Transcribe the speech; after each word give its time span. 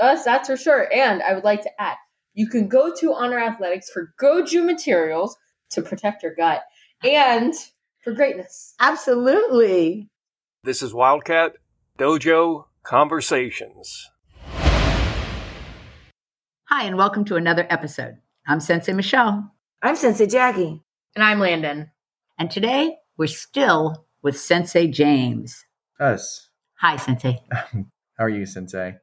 Us, 0.00 0.24
that's 0.24 0.48
for 0.48 0.56
sure. 0.56 0.88
And 0.94 1.22
I 1.22 1.34
would 1.34 1.44
like 1.44 1.62
to 1.62 1.80
add, 1.80 1.96
you 2.34 2.48
can 2.48 2.68
go 2.68 2.94
to 2.94 3.14
Honor 3.14 3.38
Athletics 3.38 3.90
for 3.90 4.12
Goju 4.20 4.64
materials 4.64 5.36
to 5.70 5.82
protect 5.82 6.22
your 6.22 6.34
gut 6.34 6.62
and 7.02 7.52
for 8.04 8.12
greatness. 8.12 8.74
Absolutely. 8.78 10.08
This 10.62 10.82
is 10.82 10.94
Wildcat 10.94 11.54
Dojo 11.98 12.66
Conversations. 12.84 14.10
Hi, 16.64 16.84
and 16.84 16.96
welcome 16.96 17.24
to 17.24 17.36
another 17.36 17.66
episode. 17.70 18.18
I'm 18.46 18.60
Sensei 18.60 18.92
Michelle, 18.92 19.52
I'm 19.82 19.96
Sensei 19.96 20.26
Jackie. 20.26 20.82
And 21.16 21.24
I'm 21.24 21.40
Landon. 21.40 21.90
and 22.38 22.50
today 22.50 22.96
we're 23.16 23.26
still 23.26 24.06
with 24.22 24.38
Sensei 24.38 24.86
James. 24.86 25.64
Us. 25.98 26.50
Hi, 26.80 26.96
Sensei. 26.96 27.40
How 27.50 28.24
are 28.24 28.28
you, 28.28 28.46
Sensei? 28.46 28.94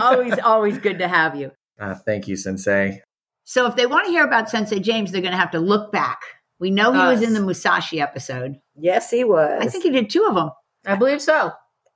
Always, 0.00 0.38
always 0.38 0.78
good 0.78 0.98
to 0.98 1.08
have 1.08 1.36
you. 1.36 1.52
Uh, 1.78 1.94
thank 1.94 2.28
you, 2.28 2.36
Sensei. 2.36 3.02
So, 3.44 3.66
if 3.66 3.76
they 3.76 3.86
want 3.86 4.06
to 4.06 4.12
hear 4.12 4.24
about 4.24 4.50
Sensei 4.50 4.80
James, 4.80 5.12
they're 5.12 5.22
going 5.22 5.32
to 5.32 5.38
have 5.38 5.50
to 5.52 5.60
look 5.60 5.92
back. 5.92 6.20
We 6.58 6.70
know 6.70 6.92
he 6.92 6.98
was 6.98 7.22
in 7.22 7.32
the 7.32 7.40
Musashi 7.40 8.00
episode. 8.00 8.56
Yes, 8.76 9.10
he 9.10 9.24
was. 9.24 9.62
I 9.62 9.66
think 9.66 9.82
he 9.82 9.90
did 9.90 10.10
two 10.10 10.26
of 10.28 10.34
them. 10.34 10.50
I 10.86 10.94
believe 10.94 11.22
so. 11.22 11.52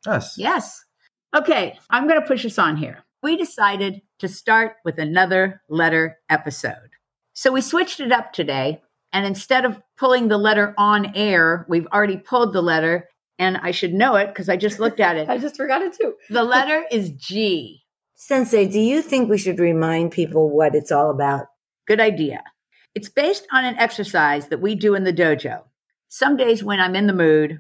Us. 0.07 0.39
Yes. 0.39 0.83
Okay, 1.37 1.79
I'm 1.91 2.07
going 2.09 2.21
to 2.21 2.27
push 2.27 2.47
us 2.47 2.59
on 2.59 2.77
here. 2.77 3.05
We 3.23 3.37
decided 3.37 4.01
to 4.21 4.29
start 4.29 4.77
with 4.85 4.99
another 4.99 5.63
letter 5.69 6.19
episode. 6.31 6.91
So 7.35 7.53
we 7.53 7.61
switched 7.61 8.01
it 8.01 8.13
up 8.13 8.33
today. 8.33 8.81
And 9.13 9.25
instead 9.27 9.65
of 9.65 9.81
pulling 9.97 10.29
the 10.29 10.39
letter 10.39 10.75
on 10.77 11.15
air, 11.15 11.67
we've 11.69 11.87
already 11.89 12.17
pulled 12.17 12.53
the 12.53 12.63
letter. 12.63 13.09
And 13.39 13.57
I 13.59 13.73
should 13.73 13.95
know 13.95 14.17
it 14.17 14.29
because 14.29 14.49
I 14.49 14.57
just 14.57 14.79
looked 14.79 15.01
at 15.01 15.17
it. 15.17 15.29
I 15.31 15.39
just 15.39 15.57
forgot 15.57 15.83
it 15.83 15.95
too. 15.95 16.15
The 16.31 16.45
letter 16.45 16.85
is 16.91 17.11
G. 17.11 17.83
Sensei, 18.15 18.69
do 18.69 18.79
you 18.79 19.03
think 19.03 19.29
we 19.29 19.39
should 19.39 19.59
remind 19.59 20.13
people 20.13 20.49
what 20.49 20.75
it's 20.75 20.93
all 20.93 21.11
about? 21.11 21.47
Good 21.87 22.01
idea. 22.01 22.43
It's 22.95 23.09
based 23.09 23.47
on 23.53 23.65
an 23.65 23.77
exercise 23.77 24.49
that 24.49 24.61
we 24.61 24.77
do 24.77 24.95
in 24.95 25.05
the 25.05 25.13
dojo. 25.13 25.63
Some 26.09 26.37
days 26.37 26.63
when 26.63 26.79
I'm 26.79 26.95
in 26.95 27.09
the 27.09 27.13
mood, 27.13 27.59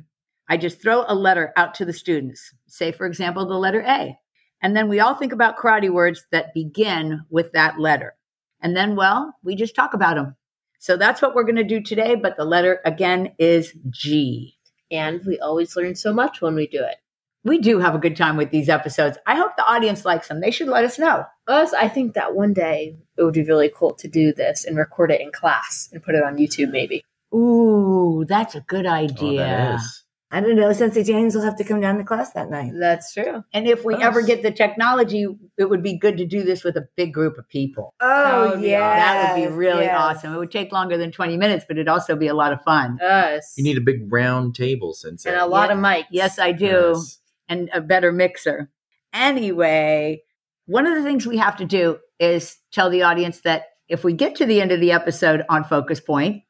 I 0.48 0.56
just 0.56 0.80
throw 0.80 1.04
a 1.08 1.14
letter 1.14 1.52
out 1.56 1.74
to 1.74 1.84
the 1.84 1.92
students. 1.92 2.54
Say, 2.68 2.92
for 2.92 3.06
example, 3.06 3.46
the 3.46 3.54
letter 3.54 3.80
A. 3.80 4.16
And 4.62 4.76
then 4.76 4.88
we 4.88 5.00
all 5.00 5.14
think 5.14 5.32
about 5.32 5.58
karate 5.58 5.90
words 5.90 6.24
that 6.30 6.54
begin 6.54 7.24
with 7.30 7.52
that 7.52 7.78
letter. 7.80 8.14
And 8.60 8.76
then, 8.76 8.96
well, 8.96 9.34
we 9.42 9.56
just 9.56 9.74
talk 9.74 9.92
about 9.92 10.14
them. 10.14 10.36
So 10.78 10.96
that's 10.96 11.20
what 11.20 11.34
we're 11.34 11.44
going 11.44 11.56
to 11.56 11.64
do 11.64 11.82
today. 11.82 12.14
But 12.14 12.36
the 12.36 12.44
letter 12.44 12.80
again 12.84 13.34
is 13.38 13.74
G. 13.90 14.56
And 14.94 15.20
we 15.26 15.38
always 15.40 15.74
learn 15.76 15.94
so 15.96 16.12
much 16.12 16.40
when 16.40 16.54
we 16.54 16.66
do 16.68 16.82
it. 16.84 16.96
We 17.44 17.58
do 17.58 17.78
have 17.80 17.94
a 17.94 17.98
good 17.98 18.16
time 18.16 18.36
with 18.38 18.50
these 18.50 18.68
episodes. 18.70 19.18
I 19.26 19.34
hope 19.34 19.56
the 19.56 19.66
audience 19.66 20.04
likes 20.06 20.28
them. 20.28 20.40
They 20.40 20.50
should 20.50 20.68
let 20.68 20.84
us 20.84 20.98
know. 20.98 21.26
Us, 21.46 21.74
I 21.74 21.88
think 21.88 22.14
that 22.14 22.34
one 22.34 22.54
day 22.54 22.96
it 23.18 23.22
would 23.22 23.34
be 23.34 23.42
really 23.44 23.70
cool 23.74 23.92
to 23.96 24.08
do 24.08 24.32
this 24.32 24.64
and 24.64 24.78
record 24.78 25.10
it 25.10 25.20
in 25.20 25.30
class 25.32 25.90
and 25.92 26.02
put 26.02 26.14
it 26.14 26.22
on 26.22 26.36
YouTube, 26.38 26.70
maybe. 26.70 27.04
Ooh, 27.34 28.24
that's 28.26 28.54
a 28.54 28.60
good 28.62 28.86
Oh, 28.86 28.90
idea. 28.90 29.40
that 29.40 29.74
is. 29.74 30.03
I 30.30 30.40
don't 30.40 30.56
know. 30.56 30.72
Sensei 30.72 31.04
James 31.04 31.34
will 31.36 31.42
have 31.42 31.56
to 31.56 31.64
come 31.64 31.80
down 31.80 31.96
to 31.98 32.04
class 32.04 32.32
that 32.32 32.50
night. 32.50 32.72
That's 32.74 33.12
true. 33.12 33.44
And 33.52 33.68
if 33.68 33.84
we 33.84 33.94
ever 33.94 34.20
get 34.22 34.42
the 34.42 34.50
technology, 34.50 35.26
it 35.56 35.70
would 35.70 35.82
be 35.82 35.96
good 35.96 36.16
to 36.16 36.26
do 36.26 36.42
this 36.42 36.64
with 36.64 36.76
a 36.76 36.88
big 36.96 37.14
group 37.14 37.38
of 37.38 37.48
people. 37.48 37.94
Oh, 38.00 38.50
would 38.50 38.60
be 38.60 38.70
yeah. 38.70 38.80
that 38.80 39.38
would 39.38 39.48
be 39.48 39.54
really 39.54 39.88
awesome. 39.88 40.34
It 40.34 40.38
would 40.38 40.50
take 40.50 40.72
longer 40.72 40.96
than 40.96 41.12
20 41.12 41.36
minutes, 41.36 41.64
but 41.68 41.76
it'd 41.76 41.88
also 41.88 42.16
be 42.16 42.26
a 42.26 42.34
lot 42.34 42.52
of 42.52 42.60
fun. 42.62 43.00
Us. 43.00 43.54
You 43.56 43.62
need 43.62 43.78
a 43.78 43.80
big 43.80 44.12
round 44.12 44.56
table, 44.56 44.92
Sensei. 44.92 45.30
and 45.30 45.38
a 45.38 45.46
lot 45.46 45.68
Yeah. 45.68 45.76
of 45.76 45.78
mics. 45.80 46.06
Yes, 46.10 46.38
I 46.40 46.50
do. 46.52 46.94
Yes. 46.94 47.18
And 47.48 47.70
a 47.72 47.80
better 47.80 48.10
mixer. 48.10 48.70
Anyway, 49.12 50.22
one 50.66 50.86
of 50.86 50.94
the 50.96 51.02
things 51.02 51.26
we 51.26 51.36
have 51.38 51.56
to 51.58 51.64
do 51.64 51.98
is 52.18 52.56
tell 52.72 52.90
the 52.90 53.02
audience 53.02 53.40
that 53.42 53.64
if 53.88 54.02
we 54.02 54.12
get 54.12 54.34
to 54.36 54.46
the 54.46 54.60
end 54.60 54.72
of 54.72 54.80
the 54.80 54.92
episode 54.92 55.44
on 55.48 55.62
Focus 55.64 56.00
Point, 56.00 56.42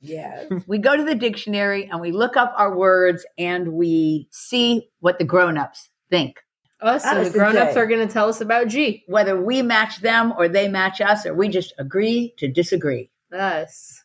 Yes. 0.00 0.50
we 0.66 0.78
go 0.78 0.96
to 0.96 1.04
the 1.04 1.14
dictionary 1.14 1.88
and 1.90 2.00
we 2.00 2.12
look 2.12 2.36
up 2.36 2.52
our 2.56 2.76
words 2.76 3.26
and 3.36 3.72
we 3.72 4.28
see 4.30 4.88
what 5.00 5.18
the 5.18 5.24
grown-ups 5.24 5.90
think. 6.10 6.40
Us, 6.80 7.02
That 7.02 7.16
and 7.16 7.26
the 7.26 7.30
grown 7.30 7.56
ups 7.56 7.76
are 7.76 7.86
going 7.86 8.06
to 8.06 8.12
tell 8.12 8.28
us 8.28 8.40
about 8.40 8.68
G. 8.68 9.02
Whether 9.08 9.40
we 9.40 9.62
match 9.62 10.00
them 10.00 10.32
or 10.38 10.48
they 10.48 10.68
match 10.68 11.00
us, 11.00 11.26
or 11.26 11.34
we 11.34 11.48
just 11.48 11.74
agree 11.76 12.34
to 12.38 12.46
disagree. 12.46 13.10
Us. 13.36 14.04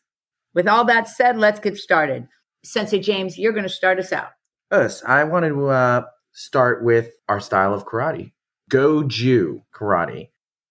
With 0.56 0.68
all 0.68 0.86
that 0.86 1.08
said, 1.08 1.38
let's 1.38 1.60
get 1.60 1.78
started. 1.78 2.28
Sensei 2.64 3.00
James, 3.00 3.38
you're 3.38 3.54
going 3.54 3.64
to 3.64 3.70
start 3.70 4.00
us 4.00 4.12
out. 4.12 4.30
Us. 4.72 5.04
I 5.06 5.24
wanted 5.24 5.50
to 5.50 5.68
uh, 5.68 6.06
start 6.32 6.84
with 6.84 7.12
our 7.30 7.40
style 7.40 7.76
of 7.76 7.86
karate. 7.86 8.32
Goju 8.72 9.62
karate. 9.74 10.30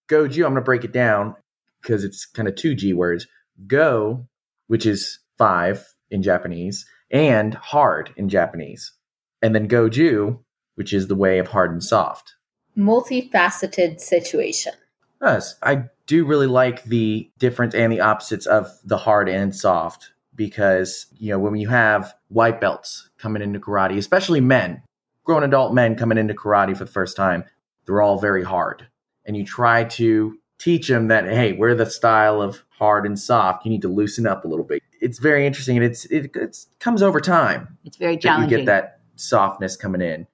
Goju, 0.09 0.45
I'm 0.45 0.51
going 0.51 0.55
to 0.55 0.61
break 0.61 0.83
it 0.83 0.91
down 0.91 1.35
because 1.81 2.03
it's 2.03 2.25
kind 2.25 2.49
of 2.49 2.55
two 2.55 2.75
G 2.75 2.91
words. 2.91 3.27
Go, 3.65 4.27
which 4.73 4.87
is 4.87 5.19
five 5.37 5.93
in 6.09 6.23
Japanese, 6.23 6.87
and 7.11 7.53
hard 7.53 8.11
in 8.17 8.27
Japanese. 8.27 8.91
And 9.39 9.53
then 9.53 9.67
Goju, 9.67 10.39
which 10.73 10.93
is 10.93 11.07
the 11.07 11.15
way 11.15 11.37
of 11.37 11.49
hard 11.49 11.69
and 11.69 11.83
soft. 11.83 12.33
Multifaceted 12.75 13.99
situation. 13.99 14.73
Us. 15.21 15.57
I 15.61 15.83
do 16.07 16.25
really 16.25 16.47
like 16.47 16.85
the 16.85 17.29
difference 17.37 17.75
and 17.75 17.93
the 17.93 17.99
opposites 17.99 18.47
of 18.47 18.67
the 18.83 18.97
hard 18.97 19.29
and 19.29 19.55
soft 19.55 20.09
because, 20.33 21.05
you 21.19 21.29
know, 21.29 21.37
when 21.37 21.55
you 21.55 21.67
have 21.67 22.15
white 22.29 22.59
belts 22.59 23.11
coming 23.19 23.43
into 23.43 23.59
karate, 23.59 23.99
especially 23.99 24.41
men, 24.41 24.81
grown 25.23 25.43
adult 25.43 25.75
men 25.75 25.95
coming 25.95 26.17
into 26.17 26.33
karate 26.33 26.75
for 26.75 26.85
the 26.85 26.91
first 26.91 27.15
time, 27.15 27.43
they're 27.85 28.01
all 28.01 28.17
very 28.17 28.43
hard. 28.43 28.87
And 29.23 29.37
you 29.37 29.45
try 29.45 29.83
to 29.83 30.35
teach 30.59 30.87
them 30.87 31.07
that, 31.07 31.25
hey, 31.25 31.53
we're 31.53 31.75
the 31.75 31.85
style 31.85 32.41
of 32.41 32.63
hard 32.69 33.05
and 33.05 33.19
soft. 33.19 33.65
You 33.65 33.71
need 33.71 33.81
to 33.81 33.87
loosen 33.87 34.25
up 34.27 34.45
a 34.45 34.47
little 34.47 34.65
bit. 34.65 34.81
It's 35.01 35.19
very 35.19 35.45
interesting 35.45 35.77
and 35.77 35.85
it's, 35.85 36.05
it 36.05 36.31
it's, 36.35 36.67
comes 36.79 37.01
over 37.01 37.19
time 37.19 37.77
It's 37.83 37.97
very 37.97 38.17
challenging. 38.17 38.49
you 38.49 38.57
get 38.57 38.65
that 38.67 38.99
softness 39.15 39.75
coming 39.75 40.01
in 40.01 40.27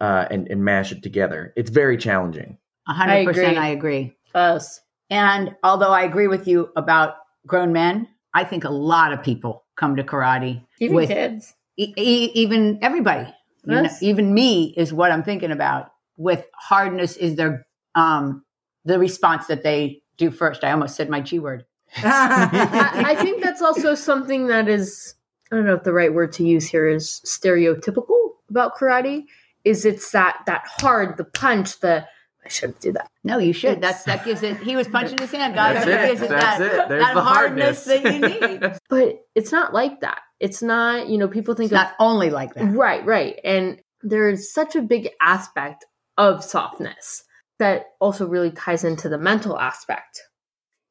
uh, 0.00 0.26
and, 0.30 0.48
and 0.50 0.64
mash 0.64 0.92
it 0.92 1.02
together. 1.02 1.52
It's 1.56 1.70
very 1.70 1.96
challenging. 1.96 2.58
A 2.88 2.92
100% 2.92 3.28
agree. 3.28 3.44
I 3.44 3.68
agree. 3.68 4.16
Us. 4.34 4.80
And 5.10 5.54
although 5.62 5.90
I 5.90 6.02
agree 6.02 6.28
with 6.28 6.48
you 6.48 6.70
about 6.76 7.16
grown 7.46 7.72
men, 7.72 8.08
I 8.32 8.44
think 8.44 8.64
a 8.64 8.70
lot 8.70 9.12
of 9.12 9.22
people 9.22 9.64
come 9.76 9.96
to 9.96 10.02
karate 10.04 10.64
Even 10.80 10.96
with 10.96 11.08
kids. 11.08 11.54
e- 11.76 11.94
e- 11.96 12.30
even 12.34 12.78
everybody. 12.82 13.32
You 13.66 13.80
know, 13.80 13.88
even 14.02 14.34
me 14.34 14.74
is 14.76 14.92
what 14.92 15.10
I'm 15.10 15.22
thinking 15.22 15.50
about. 15.50 15.90
With 16.18 16.44
hardness 16.54 17.16
is 17.16 17.36
their 17.36 17.66
um 17.94 18.44
the 18.84 18.98
response 18.98 19.46
that 19.46 19.62
they 19.62 20.02
do 20.16 20.30
first. 20.30 20.64
I 20.64 20.72
almost 20.72 20.96
said 20.96 21.08
my 21.10 21.20
G 21.20 21.38
word. 21.38 21.64
I, 21.96 23.04
I 23.06 23.14
think 23.16 23.42
that's 23.42 23.62
also 23.62 23.94
something 23.94 24.48
that 24.48 24.68
is 24.68 25.14
I 25.52 25.56
don't 25.56 25.66
know 25.66 25.74
if 25.74 25.84
the 25.84 25.92
right 25.92 26.12
word 26.12 26.32
to 26.34 26.44
use 26.44 26.66
here 26.66 26.88
is 26.88 27.20
stereotypical 27.24 28.30
about 28.50 28.76
karate. 28.76 29.24
Is 29.64 29.84
it's 29.84 30.10
that 30.10 30.42
that 30.46 30.62
hard, 30.66 31.16
the 31.16 31.24
punch, 31.24 31.80
the 31.80 32.06
I 32.44 32.48
shouldn't 32.48 32.80
do 32.80 32.92
that. 32.92 33.08
No, 33.22 33.38
you 33.38 33.54
should. 33.54 33.80
That's 33.80 34.04
that 34.04 34.24
gives 34.24 34.42
it. 34.42 34.58
He 34.58 34.76
was 34.76 34.86
punching 34.88 35.16
his 35.18 35.30
hand, 35.30 35.54
guys. 35.54 35.74
That's 35.76 35.86
That 35.86 36.04
it. 36.04 36.08
gives 36.10 36.22
it 36.22 36.28
That's 36.28 36.58
that, 36.58 36.84
it. 36.84 36.88
There's 36.90 37.04
that 37.04 37.14
the 37.14 37.22
hardness 37.22 37.86
hardness. 37.86 38.20
that 38.20 38.40
you 38.42 38.48
need. 38.58 38.78
But 38.90 39.20
it's 39.34 39.50
not 39.50 39.72
like 39.72 40.00
that. 40.00 40.20
It's 40.40 40.62
not, 40.62 41.08
you 41.08 41.16
know, 41.16 41.26
people 41.28 41.54
think 41.54 41.72
It's 41.72 41.80
of 41.80 41.86
not 41.86 41.94
only 41.98 42.28
like 42.28 42.52
that. 42.54 42.64
Right, 42.74 43.04
right. 43.06 43.40
And 43.44 43.80
there's 44.02 44.52
such 44.52 44.76
a 44.76 44.82
big 44.82 45.08
aspect 45.22 45.86
of 46.18 46.44
softness 46.44 47.23
that 47.58 47.86
also 48.00 48.26
really 48.26 48.50
ties 48.50 48.84
into 48.84 49.08
the 49.08 49.18
mental 49.18 49.58
aspect. 49.58 50.22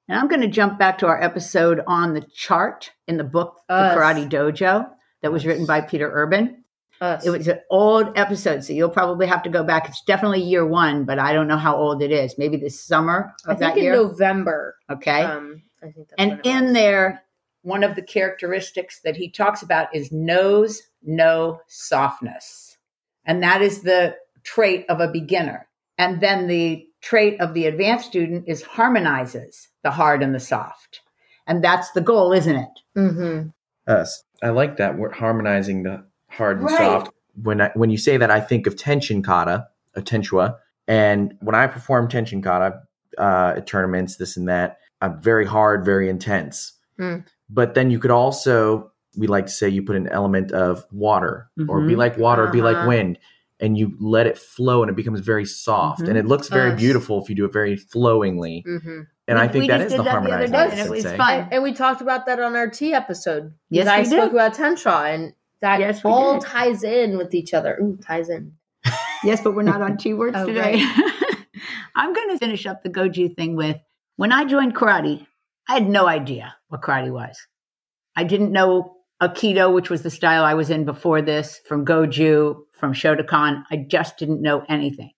And 0.07 0.19
I'm 0.19 0.27
going 0.27 0.41
to 0.41 0.47
jump 0.47 0.77
back 0.77 0.97
to 0.99 1.07
our 1.07 1.21
episode 1.21 1.81
on 1.87 2.13
the 2.13 2.21
chart 2.21 2.91
in 3.07 3.17
the 3.17 3.23
book, 3.23 3.61
The 3.67 3.73
Karate 3.73 4.29
Dojo, 4.29 4.89
that 5.21 5.31
was 5.31 5.45
written 5.45 5.65
by 5.65 5.81
Peter 5.81 6.09
Urban. 6.11 6.63
Us. 7.01 7.25
It 7.25 7.31
was 7.31 7.47
an 7.47 7.59
old 7.69 8.17
episode, 8.17 8.63
so 8.63 8.71
you'll 8.71 8.89
probably 8.89 9.27
have 9.27 9.43
to 9.43 9.49
go 9.49 9.63
back. 9.63 9.89
It's 9.89 10.03
definitely 10.03 10.41
year 10.41 10.65
one, 10.65 11.05
but 11.05 11.19
I 11.19 11.33
don't 11.33 11.47
know 11.47 11.57
how 11.57 11.75
old 11.75 12.01
it 12.01 12.11
is. 12.11 12.37
Maybe 12.37 12.55
this 12.55 12.81
summer 12.81 13.33
I 13.45 13.55
think 13.55 13.77
in 13.77 13.83
year. 13.83 13.93
November. 13.93 14.75
okay. 14.89 15.23
Um, 15.23 15.63
I 15.81 15.87
think 15.87 16.09
that's 16.09 16.13
and 16.17 16.39
in 16.45 16.73
there, 16.73 17.23
one 17.61 17.83
of 17.83 17.95
the 17.95 18.01
characteristics 18.01 19.01
that 19.03 19.15
he 19.17 19.29
talks 19.29 19.61
about 19.63 19.93
is 19.93 20.11
knows, 20.11 20.81
no 21.01 21.61
softness. 21.67 22.77
And 23.25 23.43
that 23.43 23.61
is 23.61 23.81
the 23.81 24.15
trait 24.43 24.85
of 24.87 24.99
a 24.99 25.07
beginner. 25.07 25.67
And 26.03 26.19
then 26.19 26.47
the 26.47 26.85
trait 27.01 27.39
of 27.39 27.53
the 27.53 27.65
advanced 27.65 28.05
student 28.07 28.43
is 28.47 28.61
harmonizes 28.61 29.69
the 29.83 29.91
hard 29.91 30.21
and 30.21 30.35
the 30.35 30.39
soft. 30.39 30.99
And 31.47 31.63
that's 31.63 31.91
the 31.91 32.01
goal, 32.01 32.33
isn't 32.33 32.55
it? 32.55 32.69
Mhm. 32.97 33.53
Us. 33.87 34.23
I 34.41 34.49
like 34.49 34.75
that. 34.77 34.97
We're 34.97 35.11
harmonizing 35.13 35.83
the 35.83 36.03
hard 36.27 36.57
and 36.57 36.65
Right. 36.65 36.77
soft. 36.77 37.11
When 37.41 37.61
I, 37.61 37.71
when 37.73 37.89
you 37.89 37.97
say 37.97 38.17
that, 38.17 38.29
I 38.29 38.41
think 38.41 38.67
of 38.67 38.75
tenshin 38.75 39.23
kata, 39.23 39.67
a 39.95 40.01
tensho. 40.01 40.55
And 40.89 41.35
when 41.39 41.55
I 41.55 41.67
perform 41.67 42.09
tenshin 42.09 42.43
kata 42.43 42.81
uh, 43.17 43.53
at 43.57 43.67
tournaments, 43.67 44.17
this 44.17 44.35
and 44.35 44.47
that, 44.49 44.77
I'm 45.01 45.21
very 45.21 45.45
hard, 45.45 45.85
very 45.85 46.09
intense. 46.09 46.73
Mm. 46.99 47.25
But 47.49 47.75
then 47.75 47.91
you 47.91 47.99
could 47.99 48.11
also, 48.11 48.91
we 49.17 49.27
like 49.27 49.45
to 49.45 49.51
say, 49.51 49.69
you 49.69 49.83
put 49.83 49.95
an 49.95 50.07
element 50.09 50.51
of 50.51 50.85
water, 50.91 51.47
or 51.69 51.79
be 51.81 51.93
Mhm. 51.93 51.97
like 51.97 52.17
water, 52.17 52.47
be 52.47 52.61
like 52.61 52.77
Uh-huh. 52.77 52.87
wind, 52.87 53.19
and 53.63 53.77
you 53.77 53.95
let 53.99 54.27
it 54.27 54.37
flow 54.37 54.83
and 54.83 54.89
it 54.89 54.95
becomes 54.95 55.21
very 55.21 55.45
soft 55.45 56.01
Mhm. 56.01 56.09
and 56.09 56.17
it 56.17 56.25
looks 56.25 56.49
very 56.49 56.71
Us. 56.73 56.79
beautiful 56.79 57.21
if 57.23 57.29
you 57.29 57.35
do 57.35 57.45
it 57.45 57.53
very 57.53 57.75
flowingly. 57.77 58.63
Mm-hmm. 58.67 58.99
And 59.29 59.37
We- 59.37 59.43
I 59.43 59.47
think 59.47 59.61
we 59.63 59.67
that 59.69 59.77
just 59.77 59.85
is 59.87 59.91
did 59.93 59.99
the 59.99 60.03
that 60.03 60.11
the 60.11 60.17
other 60.19 60.29
harmonized 60.47 60.53
day, 60.53 60.81
and 60.81 60.87
it 60.87 60.91
was 60.91 61.05
fun. 61.05 61.39
And, 61.43 61.53
and 61.53 61.63
we 61.63 61.71
talked 61.73 62.01
about 62.01 62.25
that 62.25 62.39
on 62.41 62.55
our 62.55 62.69
tea 62.69 62.93
episode. 62.93 63.53
Yes, 63.69 63.87
I 63.87 63.99
we 63.99 64.05
spoke 64.05 64.31
did. 64.31 64.33
about 64.33 64.53
Tensho, 64.53 65.13
and 65.13 65.33
that 65.61 65.79
Yes, 65.79 66.01
all 66.03 66.39
did. 66.39 66.43
ties 66.47 66.83
in 66.83 67.17
with 67.17 67.33
each 67.33 67.53
other. 67.53 67.77
Ooh, 67.81 67.97
ties 68.05 68.29
in. 68.29 68.51
Yes, 69.23 69.39
but 69.41 69.55
we're 69.55 69.63
not 69.63 69.81
on 69.81 69.95
T 70.03 70.13
words 70.13 70.35
Oh, 70.37 70.45
today. 70.45 70.83
I'm 71.95 72.13
going 72.13 72.29
to 72.29 72.37
finish 72.37 72.65
up 72.65 72.83
the 72.83 72.89
Goju 72.89 73.35
thing 73.37 73.55
with 73.55 73.77
when 74.17 74.31
I 74.33 74.43
joined 74.45 74.75
karate, 74.75 75.25
I 75.69 75.73
had 75.75 75.87
no 75.89 76.07
idea 76.07 76.53
what 76.67 76.81
karate 76.81 77.11
was. 77.11 77.37
I 78.17 78.25
didn't 78.25 78.51
know 78.51 78.97
Aikido, 79.21 79.73
which 79.73 79.89
was 79.89 80.01
the 80.01 80.09
style 80.09 80.43
I 80.43 80.53
was 80.55 80.69
in 80.69 80.83
before 80.83 81.21
this, 81.21 81.61
from 81.65 81.85
Goju, 81.85 82.57
from 82.83 82.93
Shotokan. 82.93 83.63
I 83.71 83.77
just 83.77 84.17
didn't 84.17 84.41
know 84.41 84.65
anything. 84.67 85.11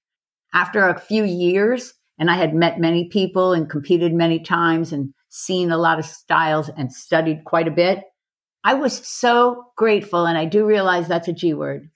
After 0.53 0.87
a 0.87 0.99
few 0.99 1.23
years, 1.23 1.95
and 2.19 2.29
I 2.29 2.35
had 2.35 2.53
met 2.53 2.79
many 2.79 3.09
people 3.09 3.53
and 3.53 3.67
competed 3.67 4.13
many 4.13 4.37
times 4.39 4.93
and 4.93 5.15
seen 5.29 5.71
a 5.71 5.77
lot 5.79 5.97
of 5.97 6.05
styles 6.05 6.69
and 6.69 6.93
studied 6.93 7.43
quite 7.43 7.67
a 7.67 7.71
bit, 7.71 8.03
I 8.63 8.75
was 8.75 8.95
so 8.95 9.63
grateful, 9.75 10.27
and 10.27 10.37
I 10.37 10.45
do 10.45 10.63
realize 10.63 11.07
that's 11.07 11.27
a 11.27 11.33
G 11.33 11.55
word, 11.55 11.89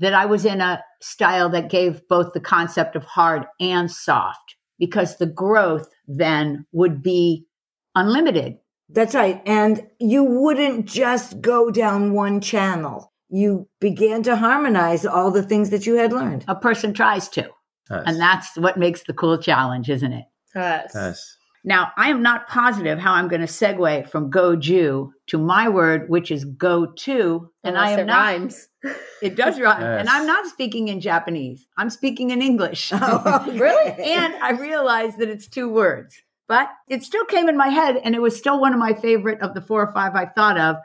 that 0.00 0.12
I 0.12 0.26
was 0.26 0.44
in 0.44 0.60
a 0.60 0.82
style 1.00 1.48
that 1.50 1.70
gave 1.70 2.08
both 2.08 2.32
the 2.32 2.40
concept 2.40 2.96
of 2.96 3.04
hard 3.04 3.46
and 3.60 3.88
soft 3.88 4.56
because 4.80 5.18
the 5.18 5.26
growth 5.26 5.88
then 6.08 6.66
would 6.72 7.00
be 7.00 7.46
unlimited. 7.94 8.56
That's 8.88 9.14
right. 9.14 9.40
And 9.46 9.86
you 10.00 10.24
wouldn't 10.24 10.86
just 10.86 11.40
go 11.40 11.70
down 11.70 12.12
one 12.12 12.40
channel. 12.40 13.09
You 13.30 13.68
began 13.80 14.22
to 14.24 14.36
harmonize 14.36 15.06
all 15.06 15.30
the 15.30 15.42
things 15.42 15.70
that 15.70 15.86
you 15.86 15.94
had 15.94 16.12
learned. 16.12 16.44
A 16.48 16.54
person 16.54 16.92
tries 16.92 17.28
to. 17.30 17.48
Us. 17.90 18.04
And 18.06 18.20
that's 18.20 18.56
what 18.56 18.76
makes 18.76 19.02
the 19.04 19.12
cool 19.12 19.38
challenge, 19.38 19.88
isn't 19.88 20.12
it? 20.12 20.24
Yes. 20.54 20.94
Us. 20.94 21.36
Now, 21.62 21.92
I 21.96 22.08
am 22.08 22.22
not 22.22 22.48
positive 22.48 22.98
how 22.98 23.12
I'm 23.12 23.28
going 23.28 23.42
to 23.42 23.46
segue 23.46 24.08
from 24.08 24.30
goju 24.30 25.10
to 25.26 25.38
my 25.38 25.68
word, 25.68 26.08
which 26.08 26.30
is 26.30 26.44
go 26.44 26.86
to. 26.86 27.50
And 27.62 27.76
I 27.76 27.90
am 27.90 27.98
it 28.00 28.04
not, 28.06 28.16
rhymes. 28.16 28.68
it 29.22 29.36
does 29.36 29.60
rhyme. 29.60 29.80
Yes. 29.80 30.00
And 30.00 30.08
I'm 30.08 30.26
not 30.26 30.46
speaking 30.46 30.88
in 30.88 31.00
Japanese. 31.00 31.66
I'm 31.76 31.90
speaking 31.90 32.30
in 32.30 32.40
English. 32.40 32.92
Oh, 33.02 33.44
really? 33.52 33.90
and 33.90 34.34
I 34.36 34.52
realized 34.52 35.18
that 35.18 35.28
it's 35.28 35.48
two 35.48 35.68
words, 35.68 36.16
but 36.48 36.68
it 36.88 37.02
still 37.02 37.24
came 37.26 37.48
in 37.48 37.56
my 37.56 37.68
head 37.68 37.96
and 38.02 38.14
it 38.14 38.22
was 38.22 38.36
still 38.36 38.60
one 38.60 38.72
of 38.72 38.78
my 38.78 38.94
favorite 38.94 39.40
of 39.40 39.52
the 39.52 39.60
four 39.60 39.82
or 39.82 39.92
five 39.92 40.14
I 40.14 40.26
thought 40.26 40.58
of. 40.58 40.76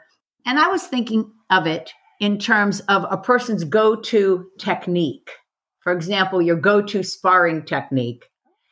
And 0.44 0.58
I 0.58 0.68
was 0.68 0.82
thinking 0.82 1.32
of 1.50 1.66
it 1.66 1.92
in 2.20 2.38
terms 2.38 2.80
of 2.80 3.04
a 3.10 3.16
person's 3.16 3.64
go 3.64 3.96
to 3.96 4.46
technique. 4.58 5.30
For 5.80 5.92
example, 5.92 6.42
your 6.42 6.56
go 6.56 6.82
to 6.82 7.02
sparring 7.02 7.64
technique 7.64 8.24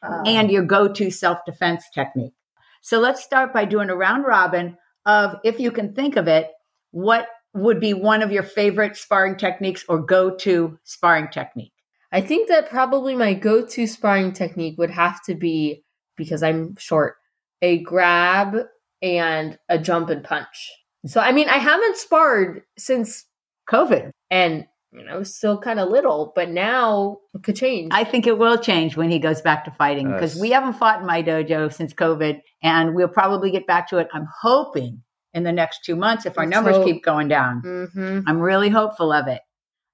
ah. 0.02 0.22
and 0.26 0.50
your 0.50 0.64
go 0.64 0.88
to 0.88 1.10
self 1.10 1.38
defense 1.46 1.84
technique. 1.94 2.34
So 2.82 3.00
let's 3.00 3.22
start 3.22 3.52
by 3.52 3.64
doing 3.64 3.90
a 3.90 3.96
round 3.96 4.26
robin 4.26 4.76
of, 5.06 5.36
if 5.44 5.58
you 5.60 5.70
can 5.70 5.94
think 5.94 6.16
of 6.16 6.28
it, 6.28 6.50
what 6.90 7.28
would 7.54 7.80
be 7.80 7.94
one 7.94 8.22
of 8.22 8.32
your 8.32 8.42
favorite 8.42 8.96
sparring 8.96 9.36
techniques 9.36 9.84
or 9.88 10.00
go 10.00 10.34
to 10.36 10.78
sparring 10.84 11.28
technique? 11.28 11.72
I 12.12 12.20
think 12.20 12.48
that 12.48 12.70
probably 12.70 13.14
my 13.16 13.34
go 13.34 13.64
to 13.66 13.86
sparring 13.86 14.32
technique 14.32 14.76
would 14.78 14.90
have 14.90 15.22
to 15.24 15.34
be, 15.34 15.84
because 16.16 16.42
I'm 16.42 16.76
short, 16.76 17.16
a 17.62 17.78
grab 17.78 18.56
and 19.02 19.58
a 19.68 19.78
jump 19.78 20.10
and 20.10 20.22
punch. 20.22 20.70
So, 21.06 21.20
I 21.20 21.32
mean, 21.32 21.48
I 21.48 21.58
haven't 21.58 21.96
sparred 21.96 22.62
since, 22.78 23.24
COVID. 23.70 24.10
and, 24.30 24.66
you 24.92 25.04
know, 25.04 25.22
still 25.24 25.58
kind 25.58 25.80
of 25.80 25.88
little, 25.88 26.32
but 26.36 26.48
now 26.50 27.18
it 27.34 27.42
could 27.42 27.56
change. 27.56 27.90
I 27.92 28.04
think 28.04 28.26
it 28.28 28.38
will 28.38 28.58
change 28.58 28.96
when 28.96 29.10
he 29.10 29.18
goes 29.18 29.40
back 29.42 29.64
to 29.64 29.70
fighting 29.72 30.10
because 30.12 30.34
Yes. 30.34 30.40
we 30.40 30.50
haven't 30.50 30.74
fought 30.74 31.00
in 31.00 31.06
my 31.06 31.22
dojo 31.22 31.72
since 31.72 31.92
COVID 31.92 32.40
and 32.62 32.94
we'll 32.94 33.08
probably 33.08 33.50
get 33.50 33.66
back 33.66 33.88
to 33.90 33.98
it. 33.98 34.08
I'm 34.12 34.28
hoping 34.40 35.02
in 35.32 35.42
the 35.42 35.50
next 35.52 35.84
two 35.84 35.96
months 35.96 36.26
if 36.26 36.38
our 36.38 36.44
Let's 36.44 36.54
numbers 36.54 36.76
hope. 36.76 36.86
keep 36.86 37.02
going 37.02 37.26
down. 37.26 37.62
mm-hmm. 37.64 38.20
I'm 38.26 38.38
really 38.38 38.68
hopeful 38.68 39.12
of 39.12 39.26
it. 39.26 39.40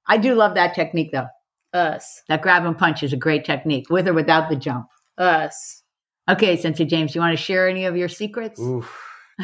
I 0.07 0.19
do 0.19 0.35
love 0.35 0.55
that 0.57 0.75
technique 0.75 1.13
though. 1.13 1.29
Us. 1.73 2.23
That 2.29 2.43
grab 2.43 2.65
and 2.67 2.77
punch 2.77 3.03
is 3.03 3.13
a 3.13 3.17
great 3.17 3.45
technique 3.45 3.89
with 3.91 4.07
or 4.09 4.13
without 4.13 4.51
the 4.51 4.57
jump. 4.57 4.87
Us. 5.17 5.83
Okay, 6.29 6.57
Sensei 6.57 6.85
James, 6.85 7.15
you 7.15 7.21
want 7.21 7.37
to 7.37 7.43
share 7.43 7.69
any 7.69 7.85
of 7.87 7.97
your 7.97 8.09
secrets? 8.09 8.61
Oof. 8.61 8.93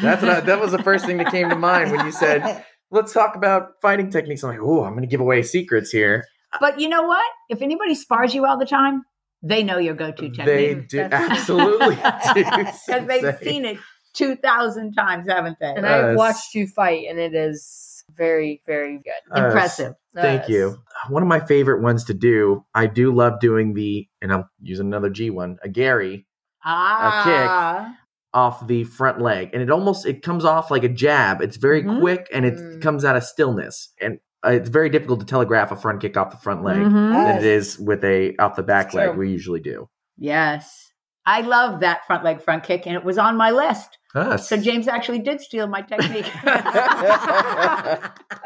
That's 0.01 0.21
what 0.21 0.31
I, 0.31 0.39
that 0.41 0.59
was 0.59 0.71
the 0.71 0.83
first 0.83 1.05
thing 1.05 1.17
that 1.17 1.31
came 1.31 1.49
to 1.49 1.55
mind 1.55 1.91
when 1.91 2.05
you 2.05 2.11
said, 2.11 2.63
let's 2.91 3.13
talk 3.13 3.35
about 3.35 3.73
fighting 3.81 4.09
techniques. 4.09 4.43
I'm 4.43 4.51
like, 4.51 4.59
oh, 4.61 4.83
I'm 4.83 4.91
going 4.91 5.03
to 5.03 5.07
give 5.07 5.21
away 5.21 5.43
secrets 5.43 5.91
here. 5.91 6.25
But 6.59 6.79
you 6.79 6.89
know 6.89 7.03
what? 7.03 7.25
If 7.49 7.61
anybody 7.61 7.95
spars 7.95 8.33
you 8.33 8.45
all 8.45 8.57
the 8.57 8.65
time, 8.65 9.03
they 9.43 9.63
know 9.63 9.77
your 9.77 9.93
go-to 9.93 10.29
technique. 10.29 10.45
They 10.45 10.75
do 10.75 11.01
absolutely 11.01 11.95
because 12.35 12.87
they've 13.07 13.37
seen 13.39 13.65
it 13.65 13.77
2,000 14.13 14.93
times, 14.93 15.27
haven't 15.29 15.57
they? 15.59 15.73
And 15.75 15.85
I've 15.85 16.15
watched 16.15 16.55
you 16.55 16.67
fight, 16.67 17.05
and 17.09 17.19
it 17.19 17.35
is 17.35 18.03
very, 18.15 18.61
very 18.65 18.97
good. 18.97 19.31
Us. 19.31 19.45
Impressive. 19.45 19.93
Thank 20.15 20.43
Us. 20.43 20.49
you. 20.49 20.77
One 21.09 21.21
of 21.21 21.29
my 21.29 21.39
favorite 21.39 21.81
ones 21.81 22.05
to 22.05 22.13
do, 22.13 22.65
I 22.73 22.87
do 22.87 23.13
love 23.13 23.39
doing 23.39 23.73
the, 23.73 24.07
and 24.21 24.33
I'm 24.33 24.45
using 24.61 24.87
another 24.87 25.09
G 25.09 25.29
one, 25.29 25.57
a 25.61 25.69
geri 25.69 26.25
Ah. 26.63 27.95
Off 28.37 28.67
the 28.67 28.83
front 28.83 29.19
leg, 29.19 29.49
and 29.53 29.61
it 29.63 29.71
almost 29.71 30.05
it 30.05 30.21
comes 30.21 30.45
off 30.45 30.69
like 30.69 30.83
a 30.83 30.89
jab. 30.89 31.41
It's 31.41 31.57
very 31.57 31.81
Mhm. 31.83 31.99
quick 31.99 32.27
and 32.31 32.45
it 32.45 32.53
Mm. 32.55 32.81
comes 32.83 33.03
out 33.03 33.15
of 33.15 33.23
stillness, 33.23 33.89
and 33.99 34.19
uh, 34.45 34.51
it's 34.51 34.69
very 34.69 34.89
difficult 34.89 35.19
to 35.21 35.25
telegraph 35.25 35.71
a 35.71 35.75
front 35.75 35.99
kick 36.01 36.15
off 36.15 36.29
the 36.29 36.37
front 36.37 36.63
leg 36.63 36.77
Mhm. 36.77 37.11
than 37.13 37.37
it 37.37 37.43
is 37.43 37.79
with 37.79 38.03
a 38.03 38.35
off 38.37 38.55
the 38.55 38.61
back 38.63 38.93
leg. 38.93 39.17
We 39.17 39.31
usually 39.31 39.59
do. 39.59 39.89
Yes. 40.17 40.83
I 41.25 41.41
love 41.41 41.81
that 41.81 42.05
front 42.07 42.23
leg 42.23 42.41
front 42.41 42.63
kick, 42.63 42.85
and 42.87 42.95
it 42.95 43.03
was 43.03 43.17
on 43.17 43.35
my 43.35 43.49
list. 43.51 43.97
Us. 44.15 44.47
So 44.47 44.55
James 44.57 44.87
actually 44.87 45.19
did 45.19 45.41
steal 45.41 45.67
my 45.67 45.81
technique. 45.81 46.31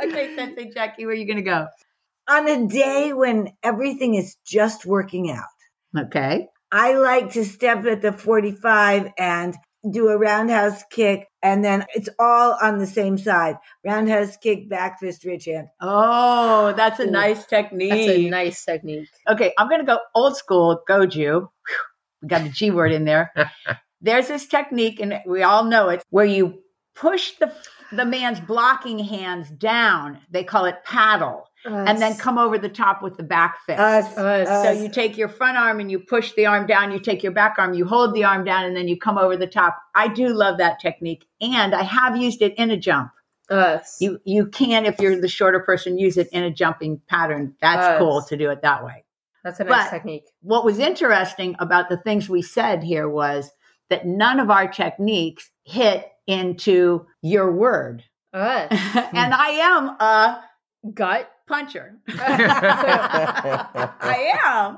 okay, 0.04 0.36
Sensei 0.36 0.72
Jackie, 0.74 1.06
where 1.06 1.14
are 1.14 1.18
you 1.18 1.28
going 1.28 1.38
to 1.38 1.44
go? 1.44 1.68
On 2.30 2.48
a 2.48 2.68
day 2.68 3.14
when 3.14 3.50
everything 3.64 4.16
is 4.16 4.36
just 4.46 4.86
working 4.86 5.30
out, 5.32 5.46
Okay. 6.06 6.48
I 6.72 6.94
like 6.94 7.34
to 7.34 7.44
step 7.44 7.86
at 7.86 8.02
the 8.02 8.14
45 8.14 9.12
and 9.18 9.54
do 9.90 10.10
a 10.10 10.18
roundhouse 10.18 10.84
kick, 10.92 11.28
and 11.42 11.64
then 11.64 11.86
it's 11.96 12.10
all 12.20 12.58
on 12.62 12.78
the 12.78 12.86
same 12.86 13.18
side. 13.18 13.56
Roundhouse 13.84 14.38
kick, 14.38 14.70
back 14.70 15.00
fist, 15.00 15.26
ridge 15.26 15.46
hand. 15.46 15.68
Oh, 15.80 16.74
that's 16.76 17.00
a 17.00 17.08
Ooh, 17.08 17.12
nice 17.12 17.46
technique. 17.46 17.90
That's 17.90 18.08
a 18.08 18.30
nice 18.30 18.64
technique. 18.64 19.10
Okay, 19.28 19.54
I'm 19.58 19.68
going 19.68 19.82
to 19.82 19.86
go 19.86 20.00
old 20.14 20.38
school 20.38 20.82
goju. 20.88 21.48
We 22.22 22.28
got 22.28 22.44
the 22.44 22.50
G 22.50 22.72
word 22.72 22.92
in 22.92 23.06
there. 23.06 23.32
There's 24.02 24.28
this 24.28 24.48
technique, 24.48 25.00
and 25.00 25.20
we 25.26 25.44
all 25.44 25.64
know 25.64 25.90
it, 25.90 26.04
where 26.10 26.26
you 26.26 26.60
push 26.96 27.34
the 27.40 27.52
the 27.92 28.06
man's 28.06 28.40
blocking 28.40 29.00
hands 29.00 29.50
down. 29.50 30.20
They 30.30 30.44
call 30.44 30.66
it 30.66 30.84
paddle, 30.86 31.48
and 31.66 32.02
then 32.02 32.16
come 32.16 32.38
over 32.38 32.58
the 32.58 32.70
top 32.70 33.02
with 33.02 33.18
the 33.18 33.24
back 33.24 33.60
fist. 33.66 33.80
Us, 33.80 34.18
Us. 34.18 34.48
us. 34.48 34.66
So 34.66 34.72
you 34.72 34.90
take 34.90 35.18
your 35.18 35.30
front 35.30 35.58
arm 35.58 35.80
and 35.80 35.92
you 35.92 36.00
push 36.00 36.34
the 36.34 36.46
arm 36.46 36.66
down. 36.66 36.92
You 36.92 37.00
take 37.00 37.24
your 37.24 37.32
back 37.32 37.56
arm, 37.58 37.74
you 37.74 37.86
hold 37.86 38.14
the 38.14 38.24
arm 38.24 38.44
down, 38.44 38.66
and 38.66 38.76
then 38.76 38.88
you 38.88 38.98
come 38.98 39.18
over 39.18 39.38
the 39.38 39.48
top. 39.48 39.78
I 39.96 40.08
do 40.08 40.30
love 40.30 40.58
that 40.58 40.80
technique, 40.80 41.26
and 41.40 41.76
I 41.76 41.84
have 41.84 42.18
used 42.18 42.42
it 42.42 42.54
in 42.58 42.72
a 42.72 42.78
jump. 42.78 43.12
Us. 43.50 43.98
You 44.00 44.20
you 44.24 44.48
can, 44.48 44.86
if 44.86 45.00
you're 45.00 45.20
the 45.20 45.28
shorter 45.28 45.60
person, 45.60 45.98
use 45.98 46.18
it 46.18 46.30
in 46.32 46.44
a 46.44 46.52
jumping 46.52 47.02
pattern. 47.10 47.54
That's 47.62 48.00
cool 48.00 48.22
to 48.24 48.38
do 48.38 48.50
it 48.50 48.62
that 48.62 48.84
way. 48.84 49.04
That's 49.44 49.60
a 49.60 49.66
nice 49.66 49.86
but- 49.86 49.90
technique. 49.90 50.26
What 50.42 50.64
was 50.64 50.80
interesting 50.80 51.56
about 51.60 51.90
the 51.90 51.98
things 51.98 52.30
we 52.30 52.42
said 52.42 52.84
here 52.84 53.10
was 53.10 53.52
that 53.90 54.06
none 54.06 54.40
of 54.40 54.50
our 54.50 54.70
techniques 54.70 55.50
hit 55.66 56.08
into 56.28 57.06
your 57.22 57.52
word, 57.52 58.04
Us. 58.32 58.68
and 58.72 59.34
hmm. 59.34 59.42
I 59.42 59.60
am 59.62 59.88
a 60.00 60.44
Gut. 60.94 61.32
Puncher. 61.52 61.98
I 64.02 64.32
am. 64.46 64.78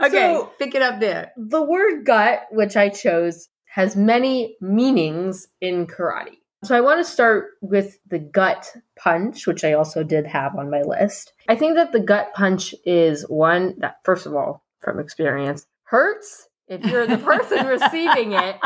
Okay, 0.00 0.10
So- 0.10 0.52
pick 0.58 0.74
it 0.74 0.82
up 0.82 1.00
there. 1.00 1.32
The 1.36 1.62
word 1.62 2.04
gut, 2.04 2.42
which 2.50 2.76
I 2.76 2.88
chose, 2.88 3.48
has 3.66 3.96
many 3.96 4.56
meanings 4.60 5.48
in 5.60 5.86
karate. 5.86 6.38
So 6.62 6.76
I 6.76 6.82
want 6.82 7.00
to 7.00 7.10
start 7.10 7.52
with 7.62 7.98
the 8.08 8.18
gut 8.18 8.70
punch, 8.98 9.46
which 9.46 9.64
I 9.64 9.72
also 9.72 10.02
did 10.02 10.26
have 10.26 10.56
on 10.56 10.70
my 10.70 10.82
list. 10.82 11.32
I 11.48 11.56
think 11.56 11.76
that 11.76 11.92
the 11.92 12.00
gut 12.00 12.34
punch 12.34 12.74
is 12.84 13.22
one 13.28 13.76
that, 13.78 13.96
first 14.04 14.26
of 14.26 14.34
all, 14.34 14.62
from 14.80 14.98
experience, 15.00 15.66
hurts 15.84 16.48
if 16.68 16.84
you're 16.84 17.06
the 17.06 17.18
person 17.18 17.66
receiving 17.78 18.32
it, 18.32 18.56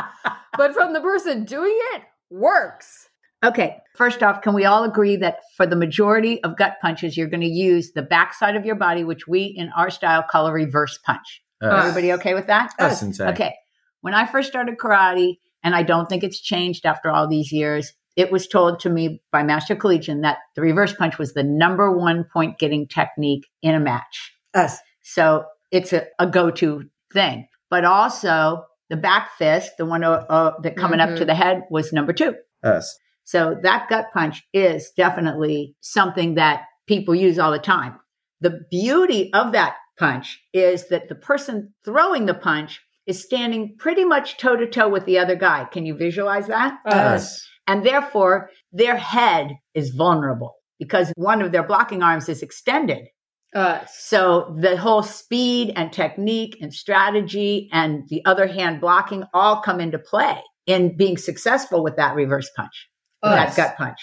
but 0.57 0.75
from 0.75 0.93
the 0.93 1.01
person 1.01 1.45
doing 1.45 1.77
it, 1.95 2.03
works. 2.31 3.09
Okay, 3.45 3.77
first 3.95 4.23
off, 4.23 4.41
can 4.43 4.55
we 4.55 4.65
all 4.65 4.85
agree 4.85 5.17
that 5.17 5.39
for 5.57 5.67
the 5.67 5.77
majority 5.77 6.43
of 6.43 6.57
gut 6.57 6.77
punches, 6.81 7.17
you're 7.17 7.29
going 7.29 7.43
to 7.43 7.47
use 7.47 7.93
the 7.93 8.03
backside 8.03 8.57
of 8.57 8.65
your 8.65 8.75
body, 8.75 9.05
which 9.05 9.27
we 9.29 9.43
in 9.45 9.71
our 9.77 9.91
style 9.91 10.25
call 10.29 10.47
a 10.47 10.53
reverse 10.53 10.99
punch? 11.05 11.43
Us. 11.63 11.85
Everybody 11.85 12.13
okay 12.15 12.35
with 12.35 12.47
that? 12.47 12.73
Us, 12.79 13.01
sensei. 13.01 13.29
Okay. 13.29 13.55
When 14.01 14.15
I 14.15 14.27
first 14.27 14.49
started 14.49 14.77
karate, 14.79 15.39
and 15.63 15.75
I 15.75 15.83
don't 15.83 16.09
think 16.09 16.23
it's 16.25 16.41
changed 16.41 16.85
after 16.85 17.11
all 17.11 17.27
these 17.29 17.53
years, 17.53 17.93
it 18.17 18.31
was 18.31 18.47
told 18.47 18.81
to 18.81 18.91
me 18.91 19.23
by 19.33 19.43
Master 19.43 19.75
Collegian 19.75 20.21
that 20.23 20.39
the 20.55 20.63
reverse 20.63 20.95
punch 20.95 21.19
was 21.19 21.33
the 21.35 21.43
number 21.43 21.91
one 21.91 22.25
point 22.33 22.59
getting 22.59 22.87
technique 22.87 23.47
in 23.63 23.75
a 23.75 23.81
match. 23.81 24.33
Us. 24.55 24.79
So 25.03 25.45
it's 25.71 25.93
a, 25.93 26.07
a 26.19 26.27
go 26.27 26.51
to 26.51 26.85
thing. 27.13 27.49
But 27.71 27.85
also 27.85 28.65
the 28.91 28.97
back 28.97 29.31
fist, 29.37 29.73
the 29.79 29.87
one 29.87 30.05
uh, 30.05 30.25
uh, 30.29 30.61
that 30.63 30.77
coming 30.77 31.01
up 31.01 31.17
to 31.17 31.23
Mhm. 31.25 31.27
the 31.27 31.35
head, 31.35 31.63
was 31.71 31.93
number 31.93 32.13
two. 32.13 32.37
Us. 32.63 32.97
So 33.25 33.57
that 33.63 33.89
gut 33.89 34.07
punch 34.13 34.43
is 34.53 34.91
definitely 34.97 35.75
something 35.81 36.35
that 36.35 36.63
people 36.87 37.15
use 37.15 37.39
all 37.39 37.53
the 37.53 37.59
time. 37.59 37.99
The 38.41 38.61
beauty 38.71 39.33
of 39.33 39.53
that 39.53 39.77
punch 39.99 40.41
is 40.53 40.89
that 40.89 41.09
the 41.09 41.15
person 41.15 41.73
throwing 41.85 42.27
the 42.27 42.35
punch 42.35 42.81
is 43.07 43.23
standing 43.23 43.77
pretty 43.79 44.05
much 44.05 44.39
toe 44.39 44.57
to 44.57 44.67
toe 44.67 44.89
with 44.89 45.05
the 45.07 45.19
other 45.19 45.37
guy. 45.37 45.67
Can 45.71 45.87
you 45.87 45.95
visualize 45.95 46.47
that? 46.47 46.79
Us. 46.87 47.47
And 47.67 47.85
therefore, 47.85 48.51
their 48.73 48.97
head 48.97 49.53
is 49.75 49.91
vulnerable 49.91 50.55
because 50.79 51.13
one 51.17 51.41
of 51.41 51.53
their 51.53 51.63
blocking 51.63 52.03
arms 52.03 52.29
is 52.29 52.43
extended. 52.43 53.07
Us. 53.55 53.95
So 53.97 54.57
the 54.59 54.77
whole 54.77 55.03
speed 55.03 55.73
and 55.77 55.93
technique 55.93 56.59
and 56.61 56.75
strategy 56.75 57.69
and 57.73 58.03
the 58.09 58.25
other 58.25 58.49
hand 58.49 58.81
blocking 58.81 59.25
all 59.33 59.63
come 59.63 59.81
into 59.81 59.99
play 59.99 60.41
in 60.67 60.97
being 60.97 61.17
successful 61.17 61.85
with 61.85 61.97
that 61.97 62.17
reverse 62.17 62.51
punch, 62.57 62.89
that 63.31 63.57
gut 63.57 63.77
punch. 63.77 63.99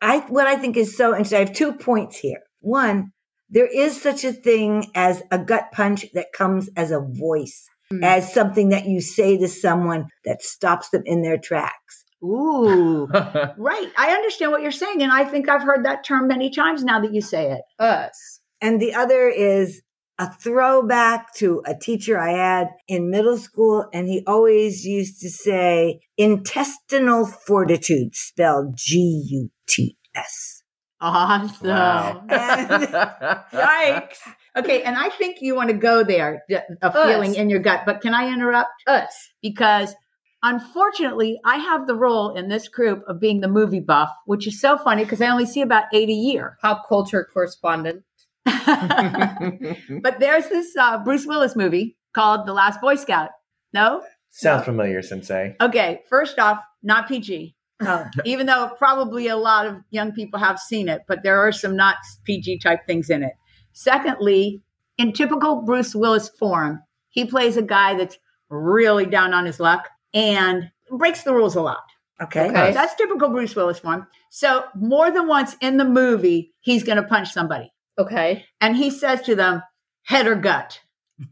I 0.00 0.18
what 0.28 0.46
I 0.46 0.56
think 0.56 0.76
is 0.76 0.96
so 0.96 1.10
interesting. 1.12 1.36
I 1.36 1.40
have 1.44 1.52
two 1.52 1.72
points 1.72 2.18
here. 2.18 2.40
One, 2.60 3.12
there 3.50 3.66
is 3.66 4.00
such 4.00 4.24
a 4.24 4.32
thing 4.32 4.86
as 4.94 5.22
a 5.30 5.38
gut 5.38 5.66
punch 5.72 6.06
that 6.14 6.32
comes 6.32 6.68
as 6.76 6.90
a 6.90 7.00
voice, 7.00 7.66
Mm. 7.92 8.02
as 8.04 8.32
something 8.32 8.70
that 8.70 8.86
you 8.86 9.00
say 9.02 9.36
to 9.36 9.48
someone 9.48 10.06
that 10.24 10.40
stops 10.42 10.88
them 10.90 11.02
in 11.04 11.20
their 11.22 11.36
tracks. 11.36 12.04
Ooh, 12.24 13.06
right. 13.58 13.88
I 13.98 14.12
understand 14.12 14.50
what 14.52 14.62
you're 14.62 14.70
saying. 14.70 15.02
And 15.02 15.12
I 15.12 15.24
think 15.24 15.48
I've 15.48 15.62
heard 15.62 15.84
that 15.84 16.04
term 16.04 16.26
many 16.28 16.50
times 16.50 16.82
now 16.84 17.00
that 17.00 17.12
you 17.12 17.20
say 17.20 17.50
it. 17.52 17.60
Us. 17.78 18.40
And 18.62 18.80
the 18.80 18.94
other 18.94 19.28
is 19.28 19.82
a 20.22 20.32
throwback 20.40 21.34
to 21.34 21.62
a 21.66 21.74
teacher 21.74 22.16
I 22.18 22.30
had 22.30 22.68
in 22.86 23.10
middle 23.10 23.36
school. 23.36 23.86
And 23.92 24.08
he 24.08 24.22
always 24.26 24.86
used 24.86 25.20
to 25.22 25.28
say 25.28 26.00
intestinal 26.16 27.26
fortitude 27.26 28.14
spelled 28.14 28.76
G 28.76 29.24
U 29.30 29.50
T 29.68 29.96
S. 30.14 30.62
Awesome. 31.00 31.68
wow. 31.68 32.22
Yikes. 32.30 34.18
Okay. 34.56 34.82
And 34.84 34.96
I 34.96 35.08
think 35.08 35.38
you 35.40 35.56
want 35.56 35.70
to 35.70 35.76
go 35.76 36.04
there, 36.04 36.44
a 36.80 36.92
feeling 36.92 37.30
Us. 37.30 37.36
in 37.36 37.50
your 37.50 37.58
gut. 37.58 37.80
But 37.84 38.00
can 38.00 38.14
I 38.14 38.32
interrupt? 38.32 38.70
Us. 38.86 39.30
because 39.42 39.96
unfortunately 40.44 41.40
I 41.44 41.56
have 41.56 41.88
the 41.88 41.96
role 41.96 42.36
in 42.36 42.48
this 42.48 42.68
group 42.68 43.02
of 43.08 43.18
being 43.18 43.40
the 43.40 43.48
movie 43.48 43.80
buff, 43.80 44.10
which 44.26 44.46
is 44.46 44.60
so 44.60 44.78
funny 44.78 45.02
because 45.02 45.20
I 45.20 45.28
only 45.28 45.46
see 45.46 45.62
about 45.62 45.84
eight 45.92 46.08
a 46.08 46.12
year. 46.12 46.58
Pop 46.60 46.88
culture 46.88 47.26
correspondent. 47.32 48.04
but 48.44 50.20
there's 50.20 50.48
this 50.48 50.76
uh, 50.76 51.02
Bruce 51.04 51.26
Willis 51.26 51.56
movie 51.56 51.96
called 52.12 52.46
The 52.46 52.52
Last 52.52 52.80
Boy 52.80 52.96
Scout. 52.96 53.30
No? 53.72 54.02
Sounds 54.30 54.64
familiar, 54.64 55.02
Sensei. 55.02 55.56
Okay. 55.60 56.00
First 56.08 56.38
off, 56.38 56.58
not 56.82 57.08
PG. 57.08 57.54
Oh, 57.82 58.04
Even 58.24 58.46
though 58.46 58.70
probably 58.78 59.28
a 59.28 59.36
lot 59.36 59.66
of 59.66 59.76
young 59.90 60.12
people 60.12 60.38
have 60.38 60.58
seen 60.58 60.88
it, 60.88 61.02
but 61.08 61.22
there 61.22 61.38
are 61.40 61.52
some 61.52 61.76
not 61.76 61.96
PG 62.24 62.58
type 62.60 62.80
things 62.86 63.10
in 63.10 63.22
it. 63.22 63.32
Secondly, 63.72 64.62
in 64.98 65.12
typical 65.12 65.62
Bruce 65.62 65.94
Willis 65.94 66.28
form, 66.28 66.80
he 67.10 67.24
plays 67.24 67.56
a 67.56 67.62
guy 67.62 67.94
that's 67.94 68.18
really 68.50 69.06
down 69.06 69.32
on 69.34 69.46
his 69.46 69.58
luck 69.60 69.88
and 70.14 70.70
breaks 70.90 71.22
the 71.22 71.32
rules 71.34 71.56
a 71.56 71.60
lot. 71.62 71.82
okay. 72.22 72.48
Okay. 72.48 72.72
That's 72.72 72.94
typical 72.94 73.30
Bruce 73.30 73.56
Willis 73.56 73.78
form. 73.78 74.06
So 74.30 74.64
more 74.74 75.10
than 75.10 75.26
once 75.26 75.56
in 75.60 75.76
the 75.78 75.84
movie, 75.84 76.52
he's 76.60 76.82
going 76.82 76.96
to 76.96 77.02
punch 77.02 77.32
somebody, 77.32 77.72
Okay. 77.98 78.44
and 78.60 78.76
he 78.76 78.90
says 78.90 79.22
to 79.22 79.34
them, 79.34 79.62
"Head 80.04 80.26
or 80.26 80.34
gut." 80.34 80.80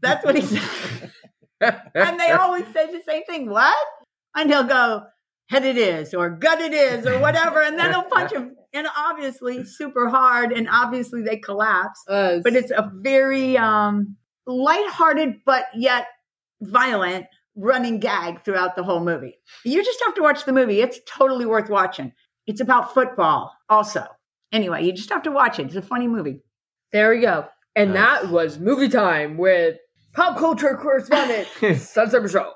That's 0.01 0.23
what 0.23 0.35
he 0.35 0.41
says, 0.41 1.11
and 1.61 2.19
they 2.19 2.31
always 2.31 2.65
say 2.73 2.91
the 2.91 3.01
same 3.05 3.23
thing. 3.23 3.49
What? 3.49 3.77
And 4.35 4.49
he'll 4.49 4.63
go, 4.63 5.03
"Head 5.49 5.65
it 5.65 5.77
is," 5.77 6.13
or 6.13 6.29
"Gut 6.29 6.61
it 6.61 6.73
is," 6.73 7.05
or 7.05 7.19
whatever, 7.19 7.61
and 7.61 7.77
then 7.77 7.91
he'll 7.91 8.03
punch 8.03 8.31
him, 8.31 8.55
and 8.73 8.87
obviously 8.97 9.65
super 9.65 10.09
hard, 10.09 10.51
and 10.51 10.69
obviously 10.69 11.21
they 11.23 11.37
collapse. 11.37 12.03
Us. 12.07 12.41
But 12.43 12.55
it's 12.55 12.71
a 12.71 12.89
very 12.93 13.57
um, 13.57 14.15
lighthearted, 14.45 15.41
but 15.45 15.65
yet 15.75 16.07
violent 16.61 17.25
running 17.55 17.99
gag 17.99 18.43
throughout 18.43 18.75
the 18.75 18.83
whole 18.83 19.03
movie. 19.03 19.37
You 19.65 19.83
just 19.83 20.01
have 20.05 20.15
to 20.15 20.21
watch 20.21 20.45
the 20.45 20.53
movie. 20.53 20.81
It's 20.81 20.99
totally 21.07 21.45
worth 21.45 21.69
watching. 21.69 22.13
It's 22.47 22.61
about 22.61 22.93
football 22.93 23.53
also. 23.69 24.05
Anyway, 24.51 24.83
you 24.83 24.93
just 24.93 25.09
have 25.09 25.23
to 25.23 25.31
watch 25.31 25.59
it. 25.59 25.67
It's 25.67 25.75
a 25.75 25.81
funny 25.81 26.07
movie. 26.07 26.41
There 26.93 27.11
we 27.11 27.21
go. 27.21 27.45
And 27.75 27.93
Nice. 27.93 28.21
that 28.23 28.31
was 28.31 28.59
movie 28.59 28.89
time 28.89 29.37
with 29.37 29.77
pop 30.13 30.37
culture 30.37 30.75
correspondent 30.75 31.47
Sunset 31.79 32.29
Show. 32.29 32.51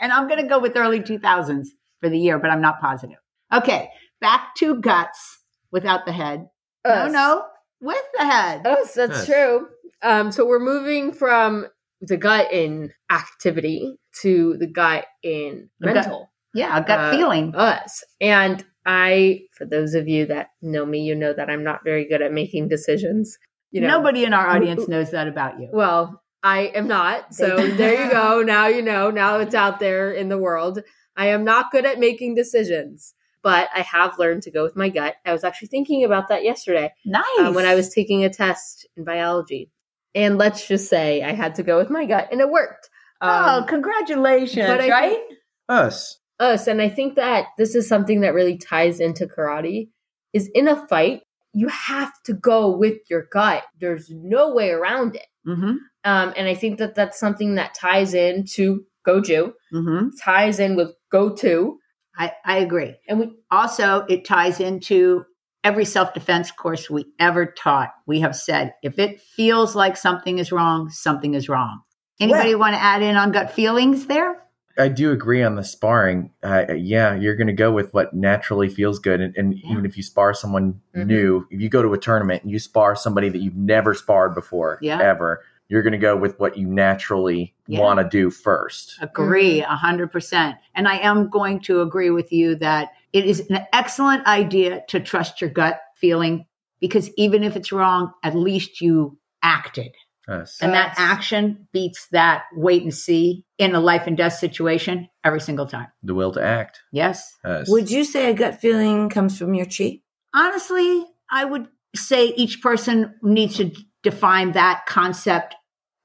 And 0.00 0.12
I'm 0.12 0.28
going 0.28 0.40
to 0.42 0.48
go 0.48 0.58
with 0.60 0.76
early 0.76 1.00
2000s 1.00 1.66
for 2.00 2.08
the 2.08 2.18
year, 2.18 2.38
but 2.38 2.50
I'm 2.50 2.60
not 2.60 2.80
positive. 2.80 3.18
Okay, 3.52 3.88
back 4.20 4.54
to 4.58 4.80
guts 4.80 5.38
without 5.72 6.06
the 6.06 6.12
head. 6.12 6.46
Us. 6.84 7.12
No, 7.12 7.18
no, 7.18 7.44
with 7.80 8.02
the 8.18 8.24
head. 8.24 8.66
Us, 8.66 8.94
that's 8.94 9.18
Us. 9.20 9.26
true. 9.26 9.68
Um, 10.02 10.30
so 10.32 10.46
we're 10.46 10.58
moving 10.60 11.12
from 11.12 11.66
the 12.00 12.16
gut 12.16 12.52
in 12.52 12.92
activity 13.10 13.96
to 14.20 14.56
the 14.58 14.66
gut 14.66 15.06
in 15.22 15.70
The 15.80 15.86
gut- 15.86 15.94
mental. 15.94 16.30
Yeah, 16.52 16.76
a 16.78 16.84
gut 16.84 17.00
Uh, 17.00 17.10
feeling. 17.10 17.54
Us. 17.56 18.04
And 18.20 18.64
I, 18.86 19.40
for 19.56 19.64
those 19.64 19.94
of 19.94 20.06
you 20.06 20.26
that 20.26 20.48
know 20.62 20.84
me, 20.86 21.00
you 21.00 21.14
know 21.14 21.32
that 21.32 21.48
I'm 21.50 21.64
not 21.64 21.80
very 21.84 22.06
good 22.06 22.22
at 22.22 22.32
making 22.32 22.68
decisions. 22.68 23.36
You 23.74 23.80
know, 23.80 23.88
Nobody 23.88 24.24
in 24.24 24.32
our 24.32 24.46
audience 24.46 24.86
knows 24.86 25.10
that 25.10 25.26
about 25.26 25.58
you. 25.58 25.68
Well, 25.72 26.22
I 26.44 26.66
am 26.76 26.86
not. 26.86 27.34
So 27.34 27.56
there 27.76 28.04
you 28.04 28.10
go. 28.10 28.42
Now 28.42 28.68
you 28.68 28.82
know. 28.82 29.10
Now 29.10 29.38
it's 29.40 29.54
out 29.54 29.80
there 29.80 30.12
in 30.12 30.28
the 30.28 30.38
world. 30.38 30.78
I 31.16 31.28
am 31.28 31.42
not 31.44 31.72
good 31.72 31.84
at 31.84 31.98
making 31.98 32.36
decisions, 32.36 33.14
but 33.42 33.68
I 33.74 33.80
have 33.80 34.16
learned 34.18 34.42
to 34.44 34.52
go 34.52 34.62
with 34.62 34.76
my 34.76 34.90
gut. 34.90 35.16
I 35.26 35.32
was 35.32 35.42
actually 35.42 35.68
thinking 35.68 36.04
about 36.04 36.28
that 36.28 36.44
yesterday 36.44 36.92
Nice. 37.04 37.24
uh, 37.38 37.52
when 37.52 37.66
I 37.66 37.74
was 37.74 37.92
taking 37.92 38.24
a 38.24 38.30
test 38.30 38.86
in 38.96 39.04
biology. 39.04 39.70
And 40.14 40.38
let's 40.38 40.68
just 40.68 40.88
say 40.88 41.22
I 41.24 41.32
had 41.32 41.56
to 41.56 41.64
go 41.64 41.76
with 41.76 41.90
my 41.90 42.04
gut 42.06 42.28
and 42.30 42.40
it 42.40 42.48
worked. 42.48 42.88
oh, 43.20 43.28
Um, 43.60 43.66
congratulations, 43.66 44.66
but 44.68 44.88
right? 44.88 45.10
think- 45.10 45.38
Us. 45.68 46.18
us 46.38 46.66
and 46.68 46.82
i 46.82 46.88
think 46.90 47.14
that 47.16 47.46
this 47.58 47.74
is 47.74 47.88
something 47.88 48.20
that 48.20 48.34
really 48.34 48.58
ties 48.58 49.00
into 49.00 49.26
karate 49.26 49.88
is 50.32 50.48
in 50.54 50.68
a 50.68 50.86
fight 50.88 51.22
you 51.54 51.68
have 51.68 52.12
to 52.24 52.34
go 52.34 52.76
with 52.76 52.98
your 53.08 53.26
gut 53.32 53.64
there's 53.80 54.10
no 54.10 54.52
way 54.52 54.70
around 54.70 55.14
it 55.16 55.26
mm-hmm. 55.46 55.76
um, 56.04 56.34
and 56.36 56.48
i 56.48 56.54
think 56.54 56.78
that 56.78 56.94
that's 56.94 57.18
something 57.18 57.54
that 57.54 57.74
ties 57.74 58.14
into 58.14 58.84
goju 59.06 59.52
Mm-hmm. 59.72 60.08
ties 60.22 60.60
in 60.60 60.76
with 60.76 60.90
go 61.10 61.34
to 61.34 61.78
I, 62.16 62.32
I 62.44 62.58
agree. 62.58 62.96
and 63.08 63.18
we 63.18 63.30
Also, 63.50 64.04
it 64.08 64.24
ties 64.24 64.60
into 64.60 65.24
every 65.62 65.84
self 65.84 66.14
defense 66.14 66.50
course 66.50 66.88
we 66.88 67.06
ever 67.18 67.46
taught. 67.46 67.90
We 68.06 68.20
have 68.20 68.36
said 68.36 68.74
if 68.82 68.98
it 68.98 69.20
feels 69.20 69.74
like 69.74 69.96
something 69.96 70.38
is 70.38 70.52
wrong, 70.52 70.90
something 70.90 71.34
is 71.34 71.48
wrong. 71.48 71.80
Anybody 72.20 72.54
want 72.54 72.74
to 72.74 72.82
add 72.82 73.02
in 73.02 73.16
on 73.16 73.32
gut 73.32 73.50
feelings 73.50 74.06
there? 74.06 74.36
I 74.76 74.88
do 74.88 75.12
agree 75.12 75.42
on 75.42 75.54
the 75.54 75.64
sparring. 75.64 76.30
Uh, 76.42 76.72
yeah, 76.74 77.14
you're 77.14 77.36
going 77.36 77.46
to 77.46 77.52
go 77.52 77.70
with 77.72 77.94
what 77.94 78.14
naturally 78.14 78.68
feels 78.68 78.98
good. 78.98 79.20
And, 79.20 79.36
and 79.36 79.54
Yeah. 79.58 79.70
even 79.72 79.86
if 79.86 79.96
you 79.96 80.02
spar 80.02 80.34
someone 80.34 80.80
Mhm. 80.94 81.06
new, 81.06 81.46
if 81.50 81.60
you 81.60 81.68
go 81.68 81.82
to 81.82 81.92
a 81.94 81.98
tournament 81.98 82.42
and 82.42 82.50
you 82.50 82.58
spar 82.58 82.96
somebody 82.96 83.28
that 83.28 83.38
you've 83.38 83.56
never 83.56 83.94
sparred 83.94 84.34
before, 84.34 84.78
Yeah. 84.82 85.00
ever, 85.00 85.42
you're 85.68 85.82
going 85.82 85.92
to 85.92 85.98
go 85.98 86.16
with 86.16 86.38
what 86.40 86.58
you 86.58 86.66
naturally 86.66 87.54
Yeah. 87.68 87.80
want 87.80 88.00
to 88.00 88.08
do 88.08 88.30
first. 88.30 88.98
Agree 89.00 89.62
a 89.62 89.66
hundred 89.68 90.10
percent. 90.12 90.56
And 90.74 90.86
I 90.88 90.96
am 90.98 91.28
going 91.30 91.60
to 91.60 91.80
agree 91.80 92.10
with 92.10 92.32
you 92.32 92.54
that 92.56 92.90
it 93.12 93.24
is 93.24 93.48
an 93.50 93.64
excellent 93.72 94.26
idea 94.26 94.82
to 94.88 95.00
trust 95.00 95.40
your 95.40 95.50
gut 95.50 95.80
feeling 95.94 96.46
because 96.80 97.10
even 97.16 97.42
if 97.44 97.56
it's 97.56 97.72
wrong, 97.72 98.12
at 98.22 98.34
least 98.34 98.80
you 98.80 99.16
acted. 99.42 99.92
Us. 100.28 100.58
And 100.60 100.72
that 100.72 100.94
action 100.96 101.68
beats 101.72 102.08
that 102.12 102.44
wait 102.54 102.82
and 102.82 102.94
see 102.94 103.44
in 103.58 103.74
a 103.74 103.80
life 103.80 104.06
and 104.06 104.16
death 104.16 104.34
situation 104.34 105.08
every 105.22 105.40
single 105.40 105.66
time. 105.66 105.88
the 106.02 106.14
will 106.14 106.32
to 106.32 106.42
act. 106.42 106.80
Yes. 106.92 107.34
Us. 107.44 107.68
Would 107.68 107.90
you 107.90 108.04
say 108.04 108.30
a 108.30 108.34
gut 108.34 108.60
feeling 108.60 109.08
comes 109.10 109.38
from 109.38 109.54
your 109.54 109.66
chi? 109.66 110.00
Honestly, 110.34 111.04
I 111.30 111.44
would 111.44 111.68
say 111.94 112.28
each 112.28 112.62
person 112.62 113.14
needs 113.22 113.56
to 113.56 113.72
define 114.02 114.52
that 114.52 114.84
concept 114.86 115.54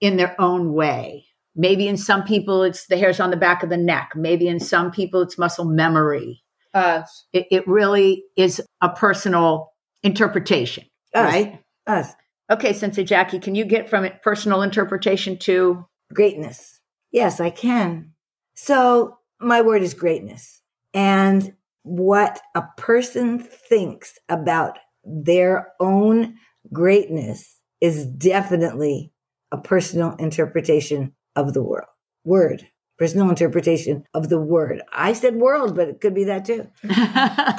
in 0.02 0.18
their 0.18 0.40
own 0.40 0.74
way. 0.74 1.26
Maybe 1.56 1.88
in 1.88 1.98
some 1.98 2.24
people, 2.24 2.64
it's 2.64 2.88
the 2.88 2.98
hairs 2.98 3.20
on 3.20 3.32
the 3.32 3.38
back 3.38 3.64
of 3.64 3.70
the 3.70 3.78
neck. 3.78 4.12
Maybe 4.16 4.48
in 4.48 4.60
some 4.60 4.92
people, 4.92 5.22
it's 5.22 5.38
muscle 5.38 5.66
memory. 5.66 6.44
us 6.74 7.26
It, 7.34 7.48
it 7.52 7.68
really 7.68 8.24
is 8.38 8.62
a 8.82 8.90
personal 8.90 9.74
interpretation, 10.04 10.86
Us. 11.14 11.26
right? 11.26 11.60
Us. 11.88 12.14
Okay, 12.52 12.74
Sensei 12.74 13.04
Jackie, 13.04 13.40
can 13.40 13.56
you 13.56 13.66
get 13.66 13.90
from 13.90 14.06
it 14.06 14.22
personal 14.24 14.62
interpretation 14.62 15.38
to 15.40 15.86
Greatness. 16.14 16.80
Yes, 17.12 17.40
I 17.40 17.50
can. 17.50 18.14
So 18.56 19.18
my 19.40 19.62
word 19.62 19.84
is 19.84 19.94
greatness. 19.94 20.62
And 20.94 21.54
what 21.84 22.42
a 22.56 22.64
person 22.78 23.40
thinks 23.40 24.18
about 24.28 24.80
their 25.04 25.74
own 25.80 26.36
greatness 26.74 27.58
is 27.80 28.06
definitely 28.06 29.14
a 29.52 29.58
personal 29.58 30.16
interpretation 30.16 31.14
of 31.36 31.54
the 31.54 31.64
world. 31.64 31.88
Word. 32.26 32.68
Personal 32.98 33.30
interpretation 33.30 34.04
of 34.14 34.28
the 34.28 34.40
word. 34.40 34.82
I 34.92 35.14
said 35.14 35.36
world, 35.36 35.76
but 35.76 35.88
it 35.88 36.02
could 36.02 36.14
be 36.14 36.26
that 36.26 36.46
too. 36.46 36.68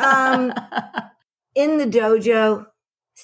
Um, 0.00 0.52
in 1.54 1.78
the 1.78 1.86
dojo, 1.86 2.66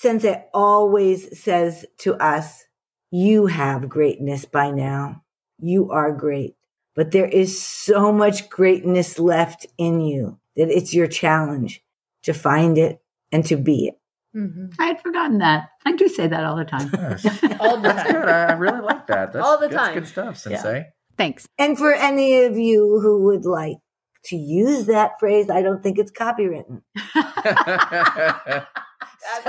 Sensei 0.00 0.44
always 0.52 1.38
says 1.42 1.86
to 2.00 2.14
us, 2.16 2.64
You 3.10 3.46
have 3.46 3.88
greatness 3.88 4.44
by 4.44 4.70
now. 4.70 5.22
You 5.58 5.90
are 5.90 6.12
great. 6.12 6.54
But 6.94 7.12
there 7.12 7.26
is 7.26 7.60
so 7.60 8.12
much 8.12 8.48
greatness 8.50 9.18
left 9.18 9.66
in 9.78 10.00
you 10.00 10.38
that 10.56 10.68
it's 10.70 10.94
your 10.94 11.06
challenge 11.06 11.82
to 12.24 12.34
find 12.34 12.76
it 12.78 13.00
and 13.32 13.44
to 13.46 13.56
be 13.56 13.88
it. 13.88 13.94
Mhm. 14.36 14.74
I 14.78 14.86
had 14.86 15.00
forgotten 15.00 15.38
that. 15.38 15.68
I 15.86 15.92
do 15.92 16.08
say 16.08 16.26
that 16.26 16.44
all 16.44 16.56
the 16.56 16.64
time. 16.66 16.90
Yes. 16.92 17.24
All 17.60 17.76
the 17.78 17.88
That's 17.88 18.02
time. 18.02 18.12
good. 18.20 18.28
I, 18.28 18.44
I 18.46 18.52
really 18.52 18.80
like 18.82 19.06
that. 19.06 19.32
That's, 19.32 19.46
All 19.46 19.58
the 19.58 19.68
that's 19.68 19.82
time. 19.82 19.94
good 19.94 20.06
stuff, 20.06 20.36
Sensei. 20.36 20.86
Thanks. 21.16 21.46
And 21.58 21.78
for 21.78 21.94
any 21.94 22.42
of 22.44 22.58
you 22.58 23.00
who 23.00 23.24
would 23.24 23.46
like 23.46 23.78
to 24.26 24.36
use 24.36 24.84
that 24.86 25.12
phrase, 25.18 25.48
I 25.48 25.62
don't 25.62 25.82
think 25.82 25.98
it's 25.98 26.12
copywritten. 26.12 26.82
That's 29.44 29.46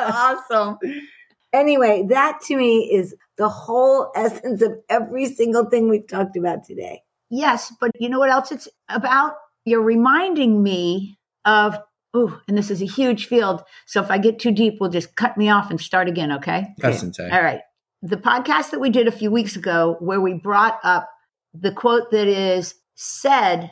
awesome. 0.52 0.78
Anyway, 1.54 2.06
that 2.10 2.40
to 2.48 2.58
me 2.58 2.92
is 2.92 3.16
the 3.38 3.50
whole 3.50 4.12
essence 4.16 4.62
of 4.62 4.74
every 4.90 5.26
single 5.26 5.66
thing 5.66 5.90
we've 5.90 6.08
talked 6.08 6.36
about 6.36 6.66
today. 6.66 7.02
Yes, 7.30 7.74
but 7.80 7.92
you 8.00 8.10
know 8.10 8.20
what 8.20 8.30
else 8.30 8.52
it's 8.52 8.68
about? 8.90 9.36
You're 9.66 9.82
reminding 9.82 10.62
me 10.64 11.18
of, 11.46 11.78
oh, 12.14 12.40
and 12.48 12.58
this 12.58 12.72
is 12.72 12.82
a 12.82 12.86
huge 12.86 13.28
field. 13.28 13.64
So 13.86 14.02
if 14.02 14.12
I 14.12 14.18
get 14.18 14.40
too 14.40 14.52
deep, 14.52 14.78
we'll 14.80 14.90
just 14.90 15.16
cut 15.16 15.38
me 15.38 15.50
off 15.50 15.70
and 15.70 15.80
start 15.80 16.08
again, 16.08 16.32
okay? 16.34 16.68
Yes, 16.82 17.00
Sensei. 17.00 17.30
All 17.30 17.42
right. 17.42 17.62
The 18.02 18.18
podcast 18.18 18.72
that 18.72 18.80
we 18.80 18.90
did 18.90 19.08
a 19.08 19.12
few 19.12 19.32
weeks 19.32 19.56
ago, 19.56 19.98
where 20.00 20.22
we 20.22 20.34
brought 20.34 20.80
up 20.84 21.10
the 21.54 21.72
quote 21.72 22.12
that 22.12 22.28
is 22.28 22.76
said 22.96 23.72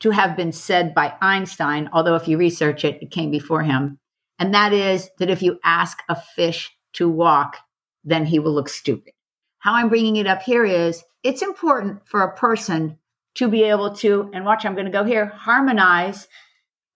to 0.00 0.10
have 0.10 0.36
been 0.36 0.52
said 0.52 0.94
by 0.94 1.14
Einstein, 1.20 1.88
although 1.92 2.14
if 2.14 2.28
you 2.28 2.36
research 2.38 2.84
it, 2.84 3.02
it 3.02 3.10
came 3.10 3.30
before 3.30 3.62
him. 3.62 3.98
And 4.38 4.54
that 4.54 4.72
is 4.72 5.10
that 5.18 5.30
if 5.30 5.42
you 5.42 5.58
ask 5.64 5.98
a 6.08 6.16
fish 6.16 6.70
to 6.94 7.08
walk, 7.08 7.56
then 8.04 8.26
he 8.26 8.38
will 8.38 8.52
look 8.52 8.68
stupid. 8.68 9.12
How 9.58 9.74
I'm 9.74 9.88
bringing 9.88 10.16
it 10.16 10.26
up 10.26 10.42
here 10.42 10.64
is 10.64 11.02
it's 11.22 11.42
important 11.42 12.06
for 12.06 12.22
a 12.22 12.36
person 12.36 12.98
to 13.36 13.48
be 13.48 13.64
able 13.64 13.94
to, 13.96 14.30
and 14.32 14.44
watch, 14.44 14.64
I'm 14.64 14.74
going 14.74 14.86
to 14.86 14.92
go 14.92 15.04
here, 15.04 15.26
harmonize, 15.26 16.28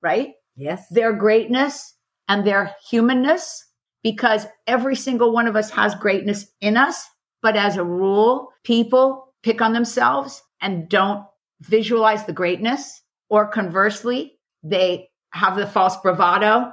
right? 0.03 0.35
Yes. 0.57 0.89
their 0.91 1.13
greatness 1.13 1.95
and 2.27 2.45
their 2.45 2.75
humanness 2.91 3.65
because 4.03 4.47
every 4.67 4.97
single 4.97 5.33
one 5.33 5.47
of 5.47 5.55
us 5.55 5.71
has 5.71 5.95
greatness 5.95 6.47
in 6.61 6.77
us. 6.77 7.09
But 7.43 7.57
as 7.57 7.77
a 7.77 7.85
rule, 7.85 8.49
people 8.65 9.33
pick 9.43 9.63
on 9.63 9.73
themselves 9.73 10.43
and 10.61 10.89
don't 10.89 11.25
visualize 11.61 12.25
the 12.25 12.33
greatness. 12.33 13.03
Or 13.31 13.47
conversely, 13.47 14.39
they 14.63 15.11
have 15.33 15.57
the 15.57 15.67
false 15.67 15.97
bravado, 15.99 16.73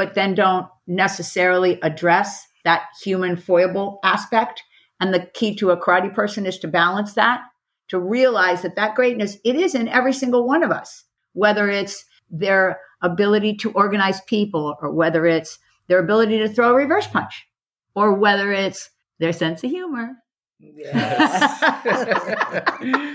but 0.00 0.14
then 0.14 0.34
don't 0.34 0.66
necessarily 0.86 1.78
address 1.82 2.48
that 2.64 2.84
human 3.02 3.36
foible 3.36 3.98
aspect. 4.02 4.62
And 4.98 5.12
the 5.12 5.28
key 5.34 5.54
to 5.56 5.72
a 5.72 5.76
karate 5.76 6.14
person 6.14 6.46
is 6.46 6.58
to 6.60 6.68
balance 6.68 7.12
that, 7.12 7.42
to 7.88 8.00
realize 8.00 8.62
that 8.62 8.76
that 8.76 8.94
greatness, 8.94 9.36
it 9.44 9.56
is 9.56 9.74
in 9.74 9.88
every 9.88 10.14
single 10.14 10.46
one 10.46 10.62
of 10.62 10.70
us, 10.70 11.04
whether 11.34 11.68
it's 11.68 12.06
their 12.30 12.80
ability 13.02 13.56
to 13.56 13.72
organize 13.72 14.22
people 14.22 14.74
or 14.80 14.90
whether 14.90 15.26
it's 15.26 15.58
their 15.88 15.98
ability 15.98 16.38
to 16.38 16.48
throw 16.48 16.70
a 16.70 16.74
reverse 16.74 17.06
punch 17.06 17.46
or 17.94 18.14
whether 18.14 18.50
it's 18.52 18.88
their 19.18 19.34
sense 19.34 19.62
of 19.62 19.68
humor. 19.68 20.12
Yes. 20.58 21.62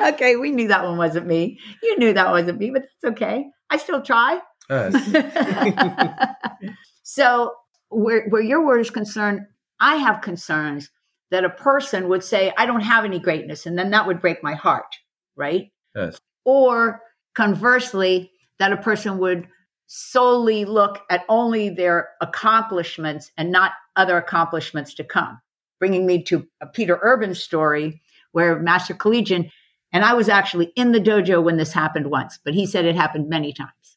okay, 0.14 0.36
we 0.36 0.52
knew 0.52 0.68
that 0.68 0.84
one 0.84 0.98
wasn't 0.98 1.26
me. 1.26 1.60
You 1.82 1.98
knew 1.98 2.14
that 2.14 2.30
wasn't 2.30 2.60
me, 2.60 2.70
but 2.70 2.84
that's 2.84 3.14
okay. 3.14 3.48
I 3.72 3.78
still 3.78 4.04
try. 4.04 4.40
Yes. 4.70 6.36
so, 7.04 7.54
where, 7.90 8.28
where 8.30 8.42
your 8.42 8.66
word 8.66 8.82
is 8.82 8.90
concerned, 8.90 9.42
I 9.80 9.96
have 9.96 10.22
concerns 10.22 10.90
that 11.32 11.46
a 11.46 11.50
person 11.50 12.08
would 12.10 12.24
say, 12.24 12.54
I 12.58 12.66
don't 12.66 12.82
have 12.82 13.06
any 13.06 13.20
greatness, 13.20 13.66
and 13.66 13.78
then 13.78 13.92
that 13.92 14.08
would 14.08 14.22
break 14.22 14.44
my 14.44 14.54
heart, 14.54 14.96
right? 15.36 15.72
Yes. 15.96 16.20
Or 16.44 17.02
conversely, 17.36 18.32
that 18.60 18.72
a 18.72 18.78
person 18.78 19.18
would 19.18 19.48
solely 19.88 20.66
look 20.66 21.00
at 21.10 21.26
only 21.30 21.70
their 21.70 22.10
accomplishments 22.22 23.32
and 23.38 23.52
not 23.52 23.74
other 23.96 24.18
accomplishments 24.18 24.94
to 24.96 25.04
come. 25.04 25.40
Bringing 25.80 26.06
me 26.06 26.24
to 26.24 26.48
a 26.62 26.68
Peter 26.68 27.00
Urban 27.02 27.36
story 27.36 28.02
where 28.32 28.60
Master 28.60 28.94
Collegian, 28.94 29.52
and 29.92 30.04
I 30.04 30.14
was 30.14 30.30
actually 30.30 30.72
in 30.76 30.92
the 30.92 31.00
dojo 31.00 31.44
when 31.44 31.58
this 31.58 31.74
happened 31.74 32.10
once, 32.10 32.40
but 32.44 32.54
he 32.54 32.66
said 32.66 32.86
it 32.86 32.96
happened 32.96 33.30
many 33.30 33.54
times. 33.54 33.95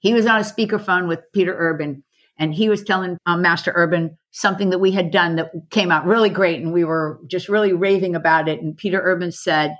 He 0.00 0.14
was 0.14 0.26
on 0.26 0.40
a 0.40 0.44
speakerphone 0.44 1.08
with 1.08 1.20
Peter 1.32 1.54
Urban, 1.56 2.04
and 2.38 2.54
he 2.54 2.68
was 2.68 2.84
telling 2.84 3.18
um, 3.26 3.42
Master 3.42 3.72
Urban 3.74 4.16
something 4.30 4.70
that 4.70 4.78
we 4.78 4.92
had 4.92 5.10
done 5.10 5.36
that 5.36 5.50
came 5.70 5.90
out 5.90 6.06
really 6.06 6.30
great, 6.30 6.62
and 6.62 6.72
we 6.72 6.84
were 6.84 7.20
just 7.26 7.48
really 7.48 7.72
raving 7.72 8.14
about 8.14 8.48
it. 8.48 8.62
And 8.62 8.76
Peter 8.76 9.00
Urban 9.02 9.32
said, 9.32 9.74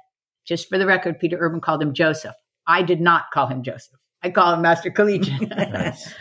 just 0.44 0.68
for 0.68 0.78
the 0.78 0.86
record, 0.86 1.20
Peter 1.20 1.36
Urban 1.38 1.60
called 1.60 1.82
him 1.82 1.92
Joseph. 1.92 2.34
I 2.66 2.82
did 2.82 3.00
not 3.00 3.30
call 3.32 3.46
him 3.46 3.62
Joseph. 3.62 3.98
I 4.22 4.30
call 4.30 4.54
him 4.54 4.62
Master 4.62 4.90
Collegian. 4.90 5.50
Nice. 5.72 6.12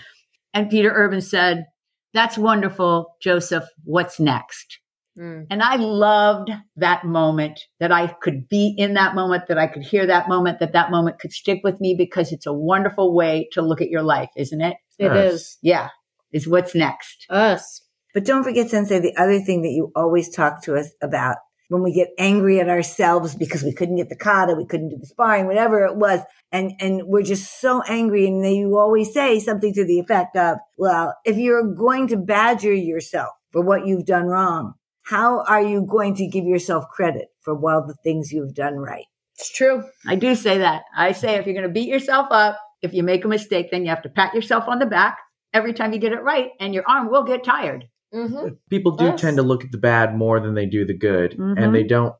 and 0.53 0.69
Peter 0.69 0.91
Urban 0.93 1.21
said, 1.21 1.65
That's 2.13 2.37
wonderful, 2.37 3.15
Joseph. 3.21 3.65
What's 3.83 4.19
next? 4.19 4.79
Mm. 5.17 5.47
And 5.49 5.63
I 5.63 5.77
loved 5.77 6.51
that 6.75 7.03
moment 7.05 7.59
that 7.79 7.91
I 7.91 8.07
could 8.07 8.47
be 8.47 8.75
in 8.77 8.93
that 8.93 9.15
moment, 9.15 9.47
that 9.47 9.57
I 9.57 9.67
could 9.67 9.83
hear 9.83 10.05
that 10.05 10.29
moment, 10.29 10.59
that 10.59 10.73
that 10.73 10.91
moment 10.91 11.19
could 11.19 11.33
stick 11.33 11.61
with 11.63 11.81
me 11.81 11.95
because 11.97 12.31
it's 12.31 12.45
a 12.45 12.53
wonderful 12.53 13.15
way 13.15 13.47
to 13.53 13.61
look 13.61 13.81
at 13.81 13.89
your 13.89 14.03
life, 14.03 14.29
isn't 14.37 14.61
it? 14.61 14.77
It 14.99 15.05
Yes. 15.13 15.33
is 15.33 15.57
Yeah. 15.61 15.89
Is 16.31 16.47
what's 16.47 16.75
next. 16.75 17.25
us. 17.29 17.81
But 18.13 18.25
don't 18.25 18.43
forget, 18.43 18.69
Sensei, 18.69 18.99
the 18.99 19.15
other 19.15 19.39
thing 19.39 19.61
that 19.61 19.69
you 19.71 19.91
always 19.95 20.29
talk 20.29 20.61
to 20.63 20.75
us 20.75 20.91
about 21.01 21.37
when 21.69 21.83
we 21.83 21.93
get 21.93 22.09
angry 22.17 22.59
at 22.59 22.69
ourselves 22.69 23.35
because 23.35 23.63
we 23.63 23.73
couldn't 23.73 23.97
get 23.97 24.09
the 24.09 24.15
kata, 24.15 24.53
we 24.55 24.65
couldn't 24.65 24.89
do 24.89 24.97
the 24.97 25.05
sparring, 25.05 25.45
whatever 25.47 25.85
it 25.85 25.95
was, 25.97 26.21
and 26.51 26.71
and 26.79 27.03
we're 27.05 27.21
just 27.23 27.59
so 27.59 27.81
angry, 27.83 28.25
and 28.27 28.43
then 28.43 28.53
you 28.53 28.77
always 28.77 29.13
say 29.13 29.39
something 29.39 29.73
to 29.73 29.85
the 29.85 29.99
effect 29.99 30.35
of, 30.35 30.57
"Well, 30.77 31.15
if 31.25 31.37
you're 31.37 31.63
going 31.73 32.07
to 32.07 32.17
badger 32.17 32.73
yourself 32.73 33.29
for 33.51 33.61
what 33.61 33.85
you've 33.85 34.05
done 34.05 34.25
wrong, 34.27 34.73
how 35.09 35.43
are 35.43 35.61
you 35.61 35.81
going 35.85 36.15
to 36.15 36.27
give 36.27 36.45
yourself 36.45 36.85
credit 36.89 37.27
for 37.41 37.53
all 37.55 37.85
the 37.85 37.95
things 38.03 38.31
you've 38.31 38.53
done 38.53 38.75
right?" 38.75 39.05
It's 39.35 39.51
true. 39.51 39.83
I 40.05 40.15
do 40.15 40.33
say 40.35 40.57
that. 40.59 40.83
I 40.95 41.11
say 41.11 41.35
if 41.35 41.45
you're 41.45 41.53
going 41.53 41.67
to 41.67 41.73
beat 41.73 41.89
yourself 41.89 42.27
up, 42.31 42.59
if 42.81 42.93
you 42.93 43.03
make 43.03 43.23
a 43.25 43.27
mistake, 43.27 43.69
then 43.71 43.83
you 43.83 43.89
have 43.89 44.01
to 44.03 44.09
pat 44.09 44.33
yourself 44.33 44.65
on 44.67 44.79
the 44.79 44.85
back 44.85 45.17
every 45.53 45.73
time 45.73 45.93
you 45.93 45.99
get 45.99 46.11
it 46.11 46.21
right, 46.23 46.49
and 46.59 46.73
your 46.73 46.83
arm 46.87 47.09
will 47.09 47.23
get 47.23 47.43
tired. 47.43 47.85
Mm-hmm. 48.13 48.55
People 48.69 48.95
do 48.95 49.05
Yes. 49.05 49.21
tend 49.21 49.37
to 49.37 49.43
look 49.43 49.63
at 49.63 49.71
the 49.71 49.77
bad 49.77 50.15
more 50.15 50.39
than 50.39 50.53
they 50.55 50.65
do 50.65 50.85
the 50.85 50.97
good, 50.97 51.37
Mhm. 51.37 51.61
and 51.61 51.75
they 51.75 51.83
don't. 51.83 52.13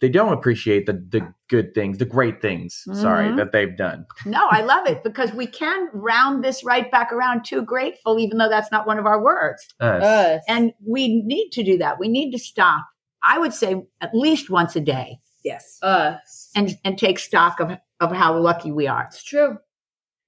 They 0.00 0.08
don't 0.08 0.32
appreciate 0.32 0.86
the, 0.86 0.94
the 0.94 1.32
good 1.48 1.74
things, 1.74 1.98
the 1.98 2.06
great 2.06 2.40
things, 2.40 2.84
sorry, 2.94 3.28
Mhm. 3.28 3.36
that 3.36 3.52
they've 3.52 3.76
done. 3.76 4.06
No, 4.24 4.46
I 4.50 4.62
love 4.62 4.86
it 4.86 5.02
because 5.04 5.32
we 5.34 5.46
can 5.46 5.88
round 5.92 6.42
this 6.42 6.64
right 6.64 6.90
back 6.90 7.12
around 7.12 7.44
to 7.46 7.60
grateful, 7.62 8.18
even 8.18 8.38
though 8.38 8.48
that's 8.48 8.72
not 8.72 8.86
one 8.86 8.98
of 8.98 9.04
our 9.04 9.22
words. 9.22 9.66
Us. 9.78 10.02
Us. 10.02 10.42
And 10.48 10.72
we 10.86 11.22
need 11.22 11.50
to 11.50 11.62
do 11.62 11.76
that. 11.78 11.98
We 11.98 12.08
need 12.08 12.30
to 12.32 12.38
stop. 12.38 12.86
I 13.22 13.38
would 13.38 13.52
say 13.52 13.82
at 14.00 14.14
least 14.14 14.48
once 14.48 14.74
a 14.74 14.80
day 14.80 15.18
Yes. 15.44 15.78
us. 15.82 16.50
and, 16.56 16.78
and 16.84 16.96
take 16.98 17.18
stock 17.18 17.60
of, 17.60 17.72
of 18.00 18.10
how 18.12 18.38
lucky 18.38 18.72
we 18.72 18.86
are. 18.86 19.04
It's 19.04 19.22
true. 19.22 19.58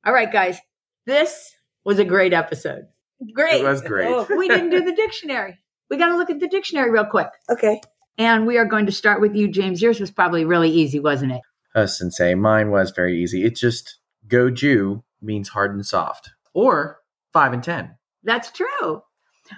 All 0.04 0.12
right, 0.12 0.30
guys, 0.30 0.58
this 1.06 1.54
was 1.85 1.98
a 1.98 2.04
great 2.04 2.35
episode. 2.35 2.85
Great. 3.32 3.62
It 3.62 3.64
was 3.64 3.80
great. 3.80 4.08
Oh, 4.08 4.26
we 4.37 4.48
didn't 4.48 4.70
do 4.70 4.85
the 4.85 4.94
dictionary. 4.94 5.58
We 5.88 5.96
got 5.96 6.08
to 6.08 6.16
look 6.16 6.28
at 6.28 6.40
the 6.40 6.48
dictionary 6.48 6.90
real 6.90 7.06
quick. 7.06 7.28
Okay. 7.48 7.80
And 8.22 8.46
we 8.46 8.56
are 8.56 8.64
going 8.64 8.87
to 8.87 8.92
start 8.92 9.20
with 9.20 9.35
you, 9.35 9.48
James. 9.48 9.82
Yours 9.82 9.98
was 9.98 10.12
probably 10.12 10.44
really 10.44 10.70
easy, 10.70 11.00
wasn't 11.00 11.32
it? 11.32 11.40
Us 11.74 11.98
sensei. 11.98 12.37
Mine 12.37 12.70
was 12.70 12.92
very 12.92 13.20
easy. 13.20 13.44
It's 13.44 13.58
just 13.58 13.98
goju 14.28 15.02
means 15.20 15.48
hard 15.48 15.74
and 15.74 15.85
soft, 15.85 16.30
or 16.54 17.00
five 17.32 17.52
and 17.52 17.64
ten. 17.64 17.96
That's 18.22 18.52
true. 18.52 19.02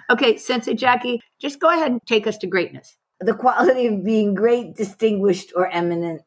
Okay, 0.09 0.37
Sensei 0.37 0.73
Jackie, 0.73 1.21
just 1.39 1.59
go 1.59 1.69
ahead 1.69 1.91
and 1.91 2.01
take 2.07 2.25
us 2.25 2.39
to 2.39 2.47
greatness. 2.47 2.97
The 3.19 3.35
quality 3.35 3.85
of 3.85 4.03
being 4.03 4.33
great, 4.33 4.75
distinguished, 4.75 5.53
or 5.55 5.67
eminent. 5.67 6.23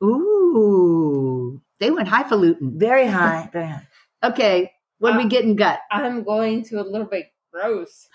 Ooh, 0.00 1.60
they 1.80 1.90
went 1.90 2.06
highfalutin. 2.06 2.78
Very 2.78 3.08
high. 3.08 3.50
Very 3.52 3.66
high. 3.66 3.88
Okay, 4.22 4.70
what 4.98 5.12
do 5.12 5.18
we 5.18 5.24
uh, 5.24 5.28
get 5.28 5.42
in 5.42 5.56
gut? 5.56 5.80
I'm 5.90 6.22
going 6.22 6.62
to 6.66 6.80
a 6.80 6.86
little 6.86 7.08
bit 7.08 7.32
gross. 7.52 8.08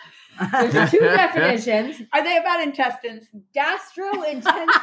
There's 0.52 0.91
two 0.91 0.99
definitions. 0.99 2.02
Are 2.13 2.23
they 2.23 2.38
about 2.38 2.62
intestines? 2.62 3.25
Gastrointestinal 3.56 4.67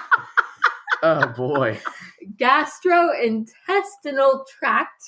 Oh 1.03 1.27
boy. 1.37 1.79
gastrointestinal 2.37 4.47
tract, 4.59 5.03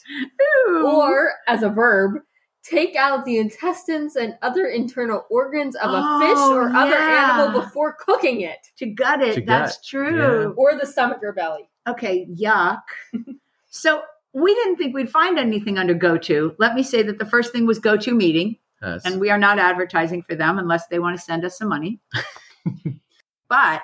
or 0.84 1.32
as 1.46 1.62
a 1.62 1.68
verb, 1.70 2.20
take 2.62 2.94
out 2.96 3.24
the 3.24 3.38
intestines 3.38 4.14
and 4.16 4.34
other 4.42 4.66
internal 4.66 5.24
organs 5.30 5.74
of 5.76 5.90
a 5.90 6.18
fish 6.20 6.36
Oh, 6.38 6.54
or 6.54 6.68
other 6.76 6.94
animal 6.94 7.60
before 7.62 7.94
cooking 7.98 8.42
it, 8.42 8.58
to 8.76 8.84
gut 8.86 9.22
it. 9.22 9.34
To 9.34 9.40
gut, 9.40 9.46
that's 9.46 9.86
true. 9.88 10.52
or 10.56 10.74
the 10.78 10.86
stomach 10.86 11.18
or 11.22 11.32
belly. 11.32 11.68
Okay, 11.88 12.26
yuck. 12.38 12.82
so 13.70 14.02
we 14.34 14.54
didn't 14.54 14.76
think 14.76 14.94
we'd 14.94 15.10
find 15.10 15.38
anything 15.38 15.78
under 15.78 15.94
go 15.94 16.18
to. 16.18 16.54
Let 16.58 16.74
me 16.74 16.82
say 16.82 17.02
that 17.02 17.18
the 17.18 17.24
first 17.26 17.50
thing 17.52 17.64
was 17.66 17.80
GoToMeeting, 17.80 18.58
Yes. 18.82 19.02
and 19.04 19.20
we 19.20 19.30
are 19.30 19.38
not 19.38 19.58
advertising 19.58 20.22
for 20.22 20.34
them 20.34 20.58
unless 20.58 20.86
they 20.86 20.98
want 20.98 21.16
to 21.16 21.22
send 21.22 21.44
us 21.44 21.58
some 21.58 21.68
money. 21.68 22.00
but 23.48 23.82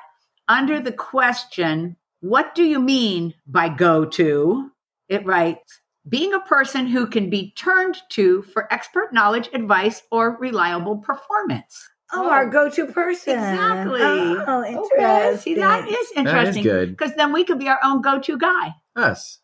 under 0.48 0.80
the 0.80 0.92
question, 0.92 1.96
what 2.20 2.54
do 2.54 2.62
you 2.64 2.78
mean 2.80 3.34
by 3.46 3.68
go 3.68 4.04
to? 4.04 4.70
It 5.08 5.26
writes, 5.26 5.80
being 6.08 6.32
a 6.34 6.40
person 6.40 6.86
who 6.86 7.06
can 7.06 7.30
be 7.30 7.52
turned 7.56 7.96
to 8.10 8.42
for 8.42 8.72
expert 8.72 9.12
knowledge, 9.12 9.48
advice, 9.52 10.02
or 10.10 10.36
reliable 10.38 10.98
performance. 10.98 11.88
Oh, 12.12 12.30
our 12.30 12.46
go-to 12.46 12.86
person. 12.86 13.34
Exactly. 13.34 14.00
Oh, 14.02 14.62
Okay, 14.62 14.72
interesting. 14.74 15.38
see, 15.40 15.54
that 15.60 15.88
is 15.88 16.12
interesting. 16.14 16.24
That 16.24 16.48
is 16.48 16.56
interesting. 16.56 16.62
good. 16.62 16.90
Because 16.96 17.14
then 17.16 17.32
we 17.32 17.44
could 17.44 17.58
be 17.58 17.68
our 17.68 17.80
own 17.82 18.02
go 18.02 18.20
to 18.20 18.38
guy. 18.38 18.74
Us. 18.94 19.38